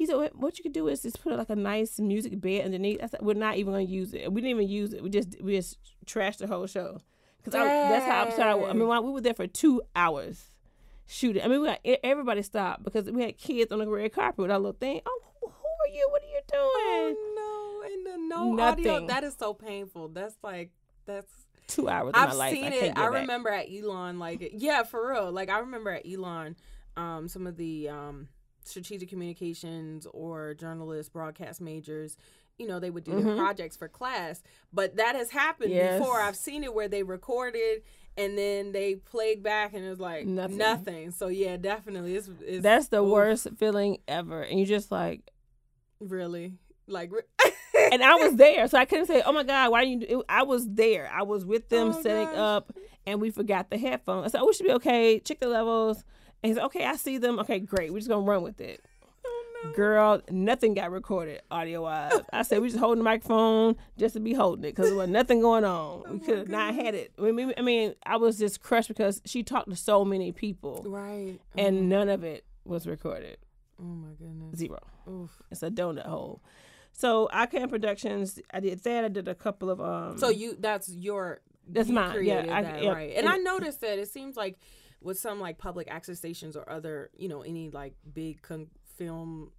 He 0.00 0.06
said, 0.06 0.30
"What 0.32 0.58
you 0.58 0.62
could 0.62 0.72
do 0.72 0.88
is 0.88 1.02
just 1.02 1.22
put 1.22 1.36
like 1.36 1.50
a 1.50 1.54
nice 1.54 2.00
music 2.00 2.40
bed 2.40 2.64
underneath." 2.64 3.02
I 3.02 3.06
said, 3.06 3.20
"We're 3.20 3.34
not 3.34 3.58
even 3.58 3.74
gonna 3.74 3.84
use 3.84 4.14
it. 4.14 4.32
We 4.32 4.40
didn't 4.40 4.58
even 4.58 4.66
use 4.66 4.94
it. 4.94 5.02
We 5.02 5.10
just 5.10 5.36
we 5.42 5.54
just 5.56 5.76
trashed 6.06 6.38
the 6.38 6.46
whole 6.46 6.66
show 6.66 7.02
because 7.36 7.52
that's 7.52 8.06
how 8.06 8.22
upset 8.22 8.46
I 8.48 8.54
was. 8.54 8.70
I 8.70 8.72
mean, 8.72 8.88
we 8.88 9.12
were 9.12 9.20
there 9.20 9.34
for 9.34 9.46
two 9.46 9.82
hours 9.94 10.42
shooting. 11.06 11.42
I 11.42 11.48
mean, 11.48 11.60
we 11.60 11.66
got 11.66 11.80
everybody 12.02 12.40
stopped 12.40 12.82
because 12.82 13.10
we 13.10 13.20
had 13.20 13.36
kids 13.36 13.70
on 13.72 13.80
the 13.80 13.88
red 13.88 14.10
carpet 14.14 14.38
with 14.38 14.50
our 14.50 14.58
little 14.58 14.72
thing. 14.72 15.02
Oh, 15.04 15.20
who 15.42 15.48
are 15.48 15.94
you? 15.94 16.08
What 16.10 16.22
are 16.22 16.26
you 16.26 16.40
doing? 16.50 17.16
Oh 17.18 17.82
no! 17.84 18.40
Ain't 18.40 18.56
nothing. 18.56 18.88
audio. 18.88 19.06
That 19.06 19.22
is 19.22 19.36
so 19.38 19.52
painful. 19.52 20.08
That's 20.08 20.36
like 20.42 20.70
that's 21.04 21.30
two 21.66 21.90
hours 21.90 22.14
of 22.14 22.38
my 22.38 22.46
I've 22.46 22.54
seen 22.54 22.64
I 22.64 22.76
it. 22.76 22.90
I 22.92 22.94
back. 23.02 23.12
remember 23.12 23.50
at 23.50 23.66
Elon, 23.70 24.18
like 24.18 24.50
yeah, 24.54 24.82
for 24.82 25.10
real. 25.10 25.30
Like 25.30 25.50
I 25.50 25.58
remember 25.58 25.90
at 25.90 26.06
Elon, 26.10 26.56
um, 26.96 27.28
some 27.28 27.46
of 27.46 27.58
the 27.58 27.90
um, 27.90 28.28
strategic 28.70 29.08
communications 29.08 30.06
or 30.12 30.54
journalists, 30.54 31.10
broadcast 31.10 31.60
majors. 31.60 32.16
You 32.58 32.66
know, 32.66 32.78
they 32.78 32.90
would 32.90 33.04
do 33.04 33.12
their 33.16 33.24
Mhm. 33.34 33.36
projects 33.38 33.76
for 33.76 33.88
class, 33.88 34.42
but 34.72 34.96
that 34.96 35.16
has 35.16 35.30
happened 35.30 35.70
Yes. 35.72 35.98
before. 35.98 36.20
I've 36.20 36.36
seen 36.36 36.62
it 36.62 36.74
where 36.74 36.88
they 36.88 37.02
recorded 37.02 37.82
and 38.16 38.36
then 38.36 38.72
they 38.72 38.96
played 38.96 39.42
back, 39.42 39.72
and 39.72 39.84
it 39.84 39.88
was 39.88 40.00
like 40.00 40.26
Nothing. 40.26 40.58
nothing. 40.58 41.10
So 41.12 41.28
yeah, 41.28 41.56
definitely, 41.56 42.16
it's, 42.16 42.28
it's 42.42 42.62
That's 42.62 42.88
the 42.88 43.02
oof, 43.02 43.10
worst 43.10 43.46
feeling 43.56 43.98
ever, 44.08 44.42
and 44.42 44.58
you 44.60 44.66
just 44.66 44.90
like. 44.90 45.30
Really, 46.00 46.54
like, 46.86 47.10
And 47.92 48.02
I 48.02 48.14
was 48.16 48.34
there, 48.36 48.66
so 48.68 48.78
I 48.78 48.84
couldn't 48.84 49.06
say, 49.06 49.22
"Oh 49.24 49.32
my 49.32 49.42
God, 49.44 49.70
why 49.70 49.84
didn't 49.84 50.02
you?" 50.02 50.06
Do-? 50.08 50.24
I 50.28 50.42
was 50.42 50.68
there. 50.68 51.10
I 51.12 51.22
was 51.22 51.44
with 51.46 51.68
them 51.68 51.88
Oh, 51.96 52.02
setting 52.02 52.26
gosh. 52.28 52.36
up, 52.36 52.72
and 53.06 53.20
we 53.20 53.30
forgot 53.30 53.70
the 53.70 53.78
headphones. 53.78 54.26
I 54.26 54.28
said, 54.28 54.40
"Oh, 54.42 54.46
we 54.46 54.52
should 54.54 54.66
be 54.66 54.72
okay. 54.72 55.18
Check 55.20 55.38
the 55.40 55.48
levels." 55.48 56.04
And 56.42 56.50
he 56.50 56.54
said, 56.54 56.64
"Okay, 56.64 56.84
I 56.84 56.96
see 56.96 57.18
them. 57.18 57.38
Okay, 57.40 57.58
great. 57.58 57.92
We're 57.92 57.98
just 57.98 58.08
gonna 58.08 58.22
run 58.22 58.42
with 58.42 58.60
it." 58.60 58.84
oh 59.26 59.44
no. 59.64 59.72
Girl, 59.72 60.22
nothing 60.30 60.72
got 60.74 60.90
recorded 60.90 61.42
audio 61.50 61.82
wise. 61.82 62.12
I 62.32 62.42
said 62.42 62.62
we 62.62 62.68
just 62.68 62.80
holding 62.80 62.98
the 62.98 63.04
microphone 63.04 63.76
just 63.98 64.14
to 64.14 64.20
be 64.20 64.32
holding 64.32 64.64
it 64.64 64.68
because 64.74 64.86
there 64.88 64.96
was 64.96 65.08
nothing 65.10 65.40
going 65.42 65.64
on. 65.64 66.02
Oh 66.06 66.12
we 66.12 66.18
could 66.20 66.38
have 66.38 66.48
not 66.48 66.74
had 66.74 66.94
it. 66.94 67.12
I 67.18 67.30
mean, 67.30 67.52
I 67.58 67.62
mean, 67.62 67.94
I 68.06 68.16
was 68.16 68.38
just 68.38 68.62
crushed 68.62 68.88
because 68.88 69.20
she 69.26 69.42
talked 69.42 69.68
to 69.68 69.76
so 69.76 70.04
many 70.04 70.32
people 70.32 70.82
Right. 70.86 71.38
and 71.58 71.88
none 71.90 72.08
of 72.08 72.24
it 72.24 72.44
was 72.64 72.86
recorded. 72.86 73.36
oh 73.78 73.84
my 73.84 74.12
goodness. 74.18 74.58
Zero. 74.58 74.78
Oof. 75.08 75.42
It's 75.50 75.62
a 75.62 75.70
donut 75.70 76.06
hole. 76.06 76.40
So 76.92 77.28
iCam 77.32 77.68
Productions, 77.68 78.38
I 78.52 78.60
did 78.60 78.82
that. 78.84 79.04
I 79.04 79.08
did 79.08 79.28
a 79.28 79.34
couple 79.34 79.68
of 79.70 79.80
um. 79.80 80.16
So 80.18 80.30
you 80.30 80.56
that's 80.58 80.88
your 80.88 81.40
That's 81.68 81.88
you 81.88 81.94
mine, 81.94 82.06
yeah, 82.24 82.40
created 82.42 82.50
I- 82.50 82.62
that, 82.62 82.82
yeah, 82.82 82.90
right. 82.92 83.10
And, 83.10 83.26
and- 83.26 83.28
I 83.28 83.36
noticed 83.36 83.82
that 83.82 83.98
it 83.98 84.08
seems 84.08 84.36
like 84.36 84.58
with 85.02 85.18
some 85.18 85.40
like 85.40 85.58
public 85.58 85.88
access 85.90 86.18
stations 86.18 86.56
or 86.56 86.68
other, 86.70 87.10
you 87.16 87.28
know, 87.28 87.40
any 87.42 87.70
like 87.70 87.94
big 88.12 88.42
con- 88.42 88.68
film 88.96 89.50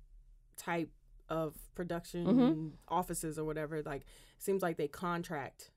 type 0.58 0.90
of 1.30 1.56
production 1.76 2.26
Mm-hmm. 2.26 2.68
offices 2.88 3.40
or 3.40 3.46
whatever, 3.46 3.82
like 3.84 4.04
seems 4.38 4.62
like 4.62 4.78
they 4.78 4.88
contract 4.88 5.72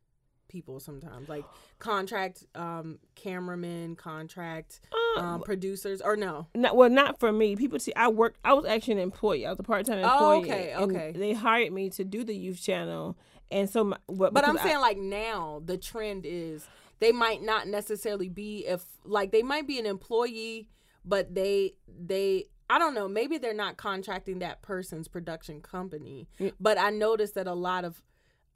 people 0.48 0.79
sometimes, 0.81 1.29
like 1.29 1.44
contract 1.79 2.44
um 2.55 2.98
cameramen, 3.14 3.96
contract 3.96 4.81
um, 5.16 5.24
um 5.24 5.40
producers 5.42 6.00
or 6.03 6.16
no. 6.16 6.46
not, 6.55 6.77
well, 6.77 6.90
not 6.90 7.18
for 7.18 7.33
me. 7.33 7.57
People 7.57 7.79
see 7.79 7.92
I 7.96 8.09
worked. 8.09 8.38
I 8.44 8.53
was 8.53 8.64
actually 8.66 8.94
an 8.94 8.98
employee. 9.00 9.46
I 9.46 9.50
was 9.50 9.59
a 9.59 9.62
part 9.62 9.87
time 9.87 9.98
employee 9.98 10.18
Oh, 10.20 10.40
okay, 10.42 10.74
okay. 10.77 11.12
They 11.16 11.33
hired 11.33 11.72
me 11.72 11.88
to 11.90 12.05
do 12.05 12.22
the 12.24 12.35
youth 12.37 12.61
channel, 12.62 13.16
and 13.50 13.68
so. 13.70 13.85
My, 13.85 13.96
what, 14.07 14.35
But 14.35 14.44
I'm 14.44 14.53
because 14.55 14.66
I- 14.66 14.68
saying 14.70 14.81
like 14.81 14.98
now 14.98 15.62
the 15.64 15.79
trend 15.79 16.27
is 16.27 16.66
they 17.00 17.12
might 17.12 17.42
not 17.42 17.68
necessarily 17.68 18.28
be 18.28 18.66
if 18.66 18.85
like 19.04 19.33
they 19.33 19.42
might 19.42 19.66
be 19.66 19.78
an 19.78 19.87
employee, 19.87 20.68
but 21.04 21.35
they 21.35 21.74
they 21.88 22.46
I 22.70 22.78
don't 22.78 22.94
know 22.94 23.09
maybe 23.09 23.38
they're 23.38 23.52
not 23.54 23.76
contracting 23.76 24.38
that 24.40 24.62
person's 24.62 25.09
production 25.09 25.61
company. 25.61 26.28
Yeah. 26.38 26.50
But 26.61 26.78
I 26.78 26.90
noticed 26.90 27.35
that 27.35 27.46
a 27.46 27.54
lot 27.54 27.85
of 27.85 28.02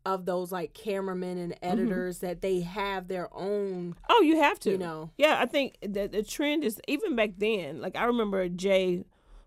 of 0.07 0.25
those 0.25 0.51
like 0.53 0.73
cameramen 0.75 1.37
and 1.39 1.53
Mm-hmm. 1.53 1.65
editors 1.83 2.19
that 2.21 2.41
they 2.41 2.61
have 2.61 3.09
their 3.09 3.29
own 3.35 3.95
Oh, 4.09 4.23
you 4.23 4.41
have 4.41 4.59
to. 4.61 4.71
you 4.71 4.79
know 4.79 5.11
Yeah, 5.19 5.39
I 5.41 5.47
think 5.47 5.77
that 5.83 6.13
the 6.13 6.23
trend 6.23 6.65
is 6.65 6.81
even 6.89 7.15
back 7.17 7.33
then. 7.37 7.81
Like 7.83 7.97
I 7.97 8.05
remember 8.05 8.49
Jay, 8.49 9.05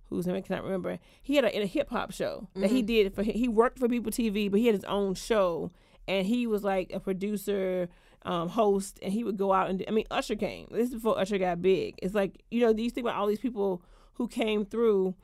whose 0.10 0.28
name 0.28 0.36
I 0.36 0.42
cannot 0.42 0.64
remember. 0.66 1.00
He 1.24 1.36
had 1.38 1.46
a, 1.46 1.62
a 1.62 1.66
hip 1.66 1.90
hop 1.90 2.12
show 2.12 2.48
that 2.54 2.66
Mm-hmm. 2.66 2.76
he 2.76 2.82
did 2.84 3.16
for 3.16 3.24
he 3.24 3.48
worked 3.48 3.80
for 3.80 3.88
People 3.90 4.12
TV, 4.12 4.52
but 4.52 4.60
he 4.60 4.68
had 4.68 4.76
his 4.76 4.84
own 4.84 5.16
show, 5.16 5.72
and 6.08 6.28
he 6.28 6.46
was 6.46 6.64
like 6.64 6.92
a 6.94 7.00
producer, 7.00 7.90
um, 8.24 8.50
host, 8.50 9.00
and 9.02 9.12
he 9.14 9.24
would 9.24 9.38
go 9.38 9.52
out 9.54 9.70
and 9.70 9.80
do, 9.80 9.86
I 9.88 9.92
mean 9.92 10.06
Usher 10.12 10.36
came. 10.36 10.68
This 10.72 10.90
is 10.90 10.94
before 10.96 11.18
Usher 11.20 11.38
got 11.38 11.62
big. 11.62 11.96
It's 12.02 12.14
like 12.14 12.44
you 12.52 12.62
know 12.62 12.70
you 12.70 12.90
think 12.90 13.06
about 13.06 13.18
all 13.18 13.28
these 13.28 13.40
people 13.40 13.82
who 14.14 14.28
came 14.28 14.66
through. 14.66 15.16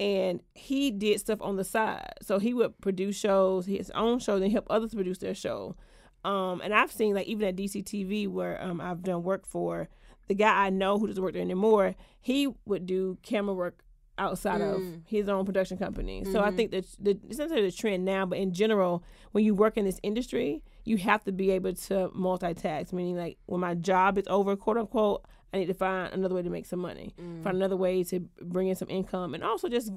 And 0.00 0.40
he 0.54 0.90
did 0.90 1.20
stuff 1.20 1.40
on 1.40 1.54
the 1.54 1.62
side, 1.62 2.14
so 2.20 2.40
he 2.40 2.52
would 2.52 2.80
produce 2.80 3.14
shows, 3.16 3.66
his 3.66 3.90
own 3.90 4.18
show, 4.18 4.40
then 4.40 4.50
help 4.50 4.66
others 4.68 4.92
produce 4.92 5.18
their 5.18 5.36
show. 5.36 5.76
Um, 6.24 6.60
and 6.64 6.74
I've 6.74 6.90
seen 6.90 7.14
like 7.14 7.28
even 7.28 7.46
at 7.46 7.54
DCTV 7.54 8.26
where 8.28 8.60
um, 8.60 8.80
I've 8.80 9.04
done 9.04 9.22
work 9.22 9.46
for 9.46 9.88
the 10.26 10.34
guy 10.34 10.66
I 10.66 10.70
know 10.70 10.98
who 10.98 11.06
doesn't 11.06 11.22
work 11.22 11.34
there 11.34 11.42
anymore. 11.42 11.94
He 12.20 12.48
would 12.64 12.86
do 12.86 13.18
camera 13.22 13.54
work 13.54 13.84
outside 14.18 14.62
of 14.62 14.82
Mm. 14.82 15.02
his 15.06 15.28
own 15.28 15.44
production 15.44 15.78
company. 15.78 16.24
So 16.24 16.40
I 16.40 16.50
Mhm. 16.50 16.56
think 16.56 16.70
that 16.72 16.86
the 16.98 17.10
it's 17.28 17.38
not 17.38 17.44
necessarily 17.50 17.70
the 17.70 17.76
trend 17.76 18.04
now, 18.04 18.26
but 18.26 18.38
in 18.38 18.52
general, 18.52 19.04
when 19.30 19.44
you 19.44 19.54
work 19.54 19.76
in 19.76 19.84
this 19.84 20.00
industry, 20.02 20.64
you 20.84 20.96
have 20.98 21.24
to 21.24 21.32
be 21.32 21.50
able 21.50 21.74
to 21.74 22.10
multitask. 22.16 22.92
Meaning, 22.92 23.16
like 23.16 23.38
when 23.46 23.60
my 23.60 23.74
job 23.74 24.18
is 24.18 24.24
over, 24.28 24.56
quote 24.56 24.76
unquote, 24.78 25.24
I 25.52 25.58
need 25.58 25.66
to 25.66 25.74
find 25.74 26.12
another 26.12 26.34
way 26.34 26.42
to 26.42 26.50
make 26.50 26.66
some 26.66 26.80
money, 26.80 27.14
Mm. 27.18 27.42
find 27.42 27.56
another 27.56 27.76
way 27.76 28.02
to 28.04 28.20
bring 28.42 28.68
in 28.68 28.74
some 28.76 28.90
income, 28.90 29.34
and 29.34 29.42
also 29.44 29.68
just 29.68 29.92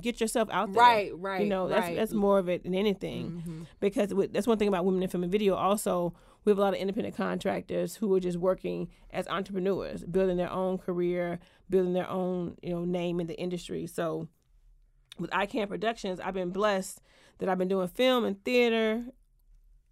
get 0.00 0.20
yourself 0.20 0.48
out 0.50 0.72
there. 0.72 0.82
right 0.82 1.12
right 1.18 1.42
You 1.42 1.48
know, 1.48 1.68
that's 1.68 1.86
right. 1.86 1.96
that's 1.96 2.12
more 2.12 2.38
of 2.40 2.48
it 2.48 2.64
than 2.64 2.74
anything 2.74 3.42
Mhm. 3.46 3.66
because 3.80 4.12
that's 4.32 4.46
one 4.46 4.58
thing 4.58 4.66
about 4.68 4.84
women 4.84 5.02
in 5.02 5.08
film 5.08 5.22
and 5.22 5.30
video. 5.30 5.54
Also, 5.54 6.14
we 6.44 6.50
have 6.50 6.58
a 6.58 6.60
lot 6.60 6.74
of 6.74 6.80
independent 6.80 7.14
contractors 7.16 7.96
who 7.96 8.12
are 8.14 8.18
just 8.20 8.36
working 8.36 8.88
as 9.10 9.26
entrepreneurs, 9.28 10.04
building 10.04 10.36
their 10.36 10.50
own 10.50 10.78
career, 10.78 11.38
building 11.70 11.92
their 11.92 12.08
own 12.10 12.56
you 12.62 12.70
know 12.70 12.84
name 12.84 13.20
in 13.20 13.26
the 13.28 13.38
industry. 13.38 13.86
So, 13.86 14.26
with 15.18 15.30
iCam 15.30 15.68
Productions, 15.68 16.18
I've 16.18 16.34
been 16.34 16.50
blessed 16.50 17.00
that 17.38 17.48
I've 17.48 17.58
been 17.58 17.68
doing 17.68 17.86
film 17.88 18.24
and 18.24 18.42
theater 18.44 19.04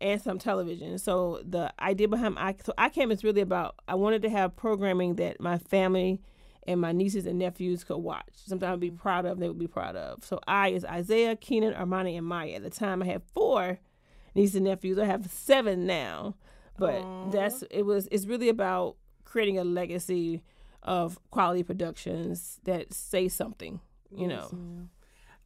and 0.03 0.21
some 0.21 0.39
television. 0.39 0.99
So 0.99 1.41
the 1.49 1.73
idea 1.81 2.09
behind 2.09 2.39
I 2.39 2.57
so 2.63 2.75
iCam 2.77 3.13
is 3.13 3.25
really 3.25 3.41
about 3.41 3.77
I 3.87 3.95
wanted 3.95 4.23
to 4.23 4.31
have 4.31 4.57
programming 4.57 5.15
that 5.17 5.41
my 5.41 5.59
family 5.59 6.21
and 6.67 6.81
my 6.81 6.93
nieces 6.93 7.27
and 7.27 7.39
nephews 7.39 7.85
could 7.85 7.99
watch. 7.99 8.29
Something 8.35 8.69
I'd 8.69 8.81
be 8.81 8.89
mm-hmm. 8.89 8.97
proud 8.97 9.27
of, 9.27 9.39
they 9.39 9.49
would 9.49 9.59
be 9.59 9.67
proud 9.67 9.97
of. 9.97 10.25
So 10.25 10.41
I 10.47 10.69
is 10.69 10.85
Isaiah, 10.85 11.37
Keenan, 11.37 11.75
Armani, 11.75 12.17
and 12.19 12.27
Maya. 12.27 12.55
At 12.55 12.63
the 12.63 12.71
time 12.71 13.03
I 13.03 13.07
had 13.07 13.23
four 13.33 13.79
nieces 14.35 14.57
and 14.57 14.65
nephews. 14.65 14.99
I 14.99 15.07
have 15.07 15.31
seven 15.31 15.87
now. 15.87 16.35
But 16.79 17.03
Aw. 17.03 17.31
that's 17.31 17.63
it 17.71 17.83
was 17.83 18.09
it's 18.11 18.27
really 18.27 18.49
about 18.49 18.97
creating 19.25 19.59
a 19.59 19.65
legacy 19.65 20.43
of 20.83 21.19
quality 21.31 21.63
productions 21.63 22.59
that 22.65 22.93
say 22.93 23.29
something, 23.29 23.81
you 24.17 24.27
know. 24.27 24.89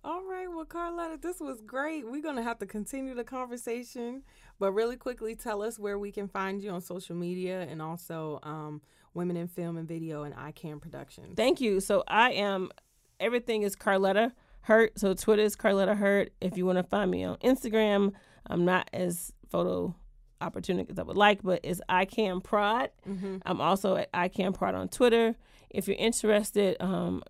All 0.07 0.23
right, 0.23 0.47
well, 0.49 0.65
Carlotta, 0.65 1.19
this 1.21 1.41
was 1.41 1.61
great. 1.61 2.09
We're 2.09 2.23
gonna 2.23 2.45
have 2.45 2.61
to 2.61 2.67
continue 2.67 3.13
the 3.13 3.25
conversation, 3.25 4.23
but 4.61 4.71
really 4.71 4.97
quickly, 4.97 5.35
tell 5.35 5.63
us 5.63 5.81
where 5.81 5.99
we 5.99 6.13
can 6.13 6.29
find 6.29 6.63
you 6.63 6.71
on 6.71 6.81
social 6.81 7.17
media 7.17 7.63
and 7.63 7.83
also 7.83 8.39
um, 8.45 8.83
Women 9.15 9.37
in 9.37 9.49
Film 9.49 9.77
and 9.77 9.89
Video 9.89 10.23
and 10.23 10.33
iCam 10.37 10.81
Productions. 10.81 11.35
Thank 11.37 11.61
you. 11.61 11.81
So 11.81 12.05
I 12.07 12.31
am 12.35 12.71
everything 13.19 13.63
is 13.63 13.75
Carletta 13.75 14.31
Hurt. 14.61 14.97
So 14.97 15.13
Twitter 15.13 15.43
is 15.43 15.57
Carletta 15.57 15.97
Hurt. 15.97 16.31
If 16.41 16.57
you 16.57 16.65
want 16.67 16.79
to 16.79 16.85
find 16.85 17.11
me 17.11 17.25
on 17.25 17.37
Instagram, 17.39 18.13
I'm 18.47 18.65
not 18.65 18.89
as 18.93 19.33
photo 19.51 19.93
opportunity 20.41 20.89
as 20.89 21.01
I 21.01 21.03
would 21.03 21.17
like, 21.17 21.43
but 21.43 21.63
it's 21.65 21.81
I 21.89 22.05
can 22.05 22.41
prod. 22.41 22.91
mm-hmm. 23.09 23.39
I'm 23.45 23.61
also 23.61 23.97
at 23.97 24.11
I 24.15 24.29
can 24.29 24.53
prod 24.53 24.77
on 24.77 24.89
Twitter. 24.89 25.35
If 25.69 25.89
you're 25.89 25.97
interested, 25.97 26.77
um, 26.79 27.25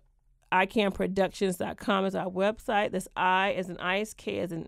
icamproductions.com 0.51 2.05
is 2.05 2.15
our 2.15 2.29
website. 2.29 2.91
That's 2.91 3.07
I 3.15 3.53
as 3.53 3.69
an 3.69 3.77
ice, 3.79 4.13
K 4.13 4.39
as 4.39 4.51
in 4.51 4.67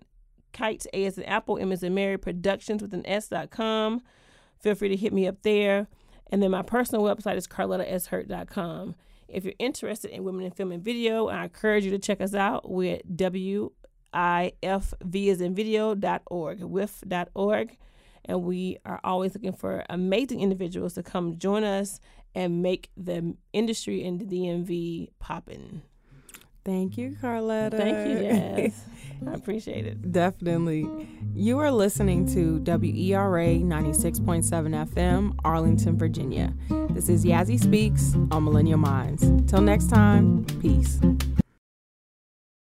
kite, 0.52 0.86
A 0.92 1.04
as 1.06 1.18
an 1.18 1.24
apple, 1.24 1.58
M 1.58 1.72
as 1.72 1.82
in 1.82 1.94
Mary 1.94 2.18
Productions 2.18 2.82
with 2.82 2.92
an 2.94 3.06
S 3.06 3.28
dot 3.28 3.50
com. 3.50 4.02
Feel 4.58 4.74
free 4.74 4.88
to 4.88 4.96
hit 4.96 5.12
me 5.12 5.26
up 5.26 5.42
there. 5.42 5.86
And 6.30 6.42
then 6.42 6.50
my 6.50 6.62
personal 6.62 7.04
website 7.04 7.36
is 7.36 7.46
carlettasHurt.com. 7.46 8.94
If 9.28 9.44
you're 9.44 9.54
interested 9.58 10.10
in 10.10 10.24
women 10.24 10.44
in 10.44 10.50
film 10.50 10.72
and 10.72 10.82
video, 10.82 11.28
I 11.28 11.44
encourage 11.44 11.84
you 11.84 11.90
to 11.92 11.98
check 11.98 12.20
us 12.20 12.34
out. 12.34 12.70
We're 12.70 12.96
at 12.96 13.06
WIFV 13.08 13.70
as 14.14 15.40
in 15.40 15.54
video.org, 15.54 16.62
with.org. 16.62 17.76
And 18.26 18.42
we 18.42 18.76
are 18.84 19.00
always 19.02 19.34
looking 19.34 19.52
for 19.54 19.84
amazing 19.88 20.40
individuals 20.40 20.94
to 20.94 21.02
come 21.02 21.38
join 21.38 21.64
us 21.64 22.00
and 22.34 22.62
make 22.62 22.90
the 22.96 23.34
industry 23.52 24.04
in 24.04 24.18
the 24.18 24.24
DMV 24.24 25.10
poppin'. 25.18 25.82
Thank 26.64 26.98
you, 26.98 27.16
Carlotta. 27.20 27.76
Thank 27.76 28.08
you, 28.08 28.28
Jazz. 28.28 28.84
I 29.26 29.32
appreciate 29.32 29.86
it. 29.86 30.12
Definitely. 30.12 30.86
You 31.34 31.58
are 31.58 31.70
listening 31.70 32.26
to 32.34 32.58
WERA 32.60 33.60
96.7 33.60 34.44
FM, 34.44 35.36
Arlington, 35.44 35.98
Virginia. 35.98 36.54
This 36.90 37.08
is 37.08 37.24
Yazzie 37.24 37.60
Speaks 37.60 38.14
on 38.30 38.44
Millennial 38.44 38.78
Minds. 38.78 39.22
Till 39.50 39.60
next 39.60 39.88
time, 39.88 40.44
peace. 40.60 41.00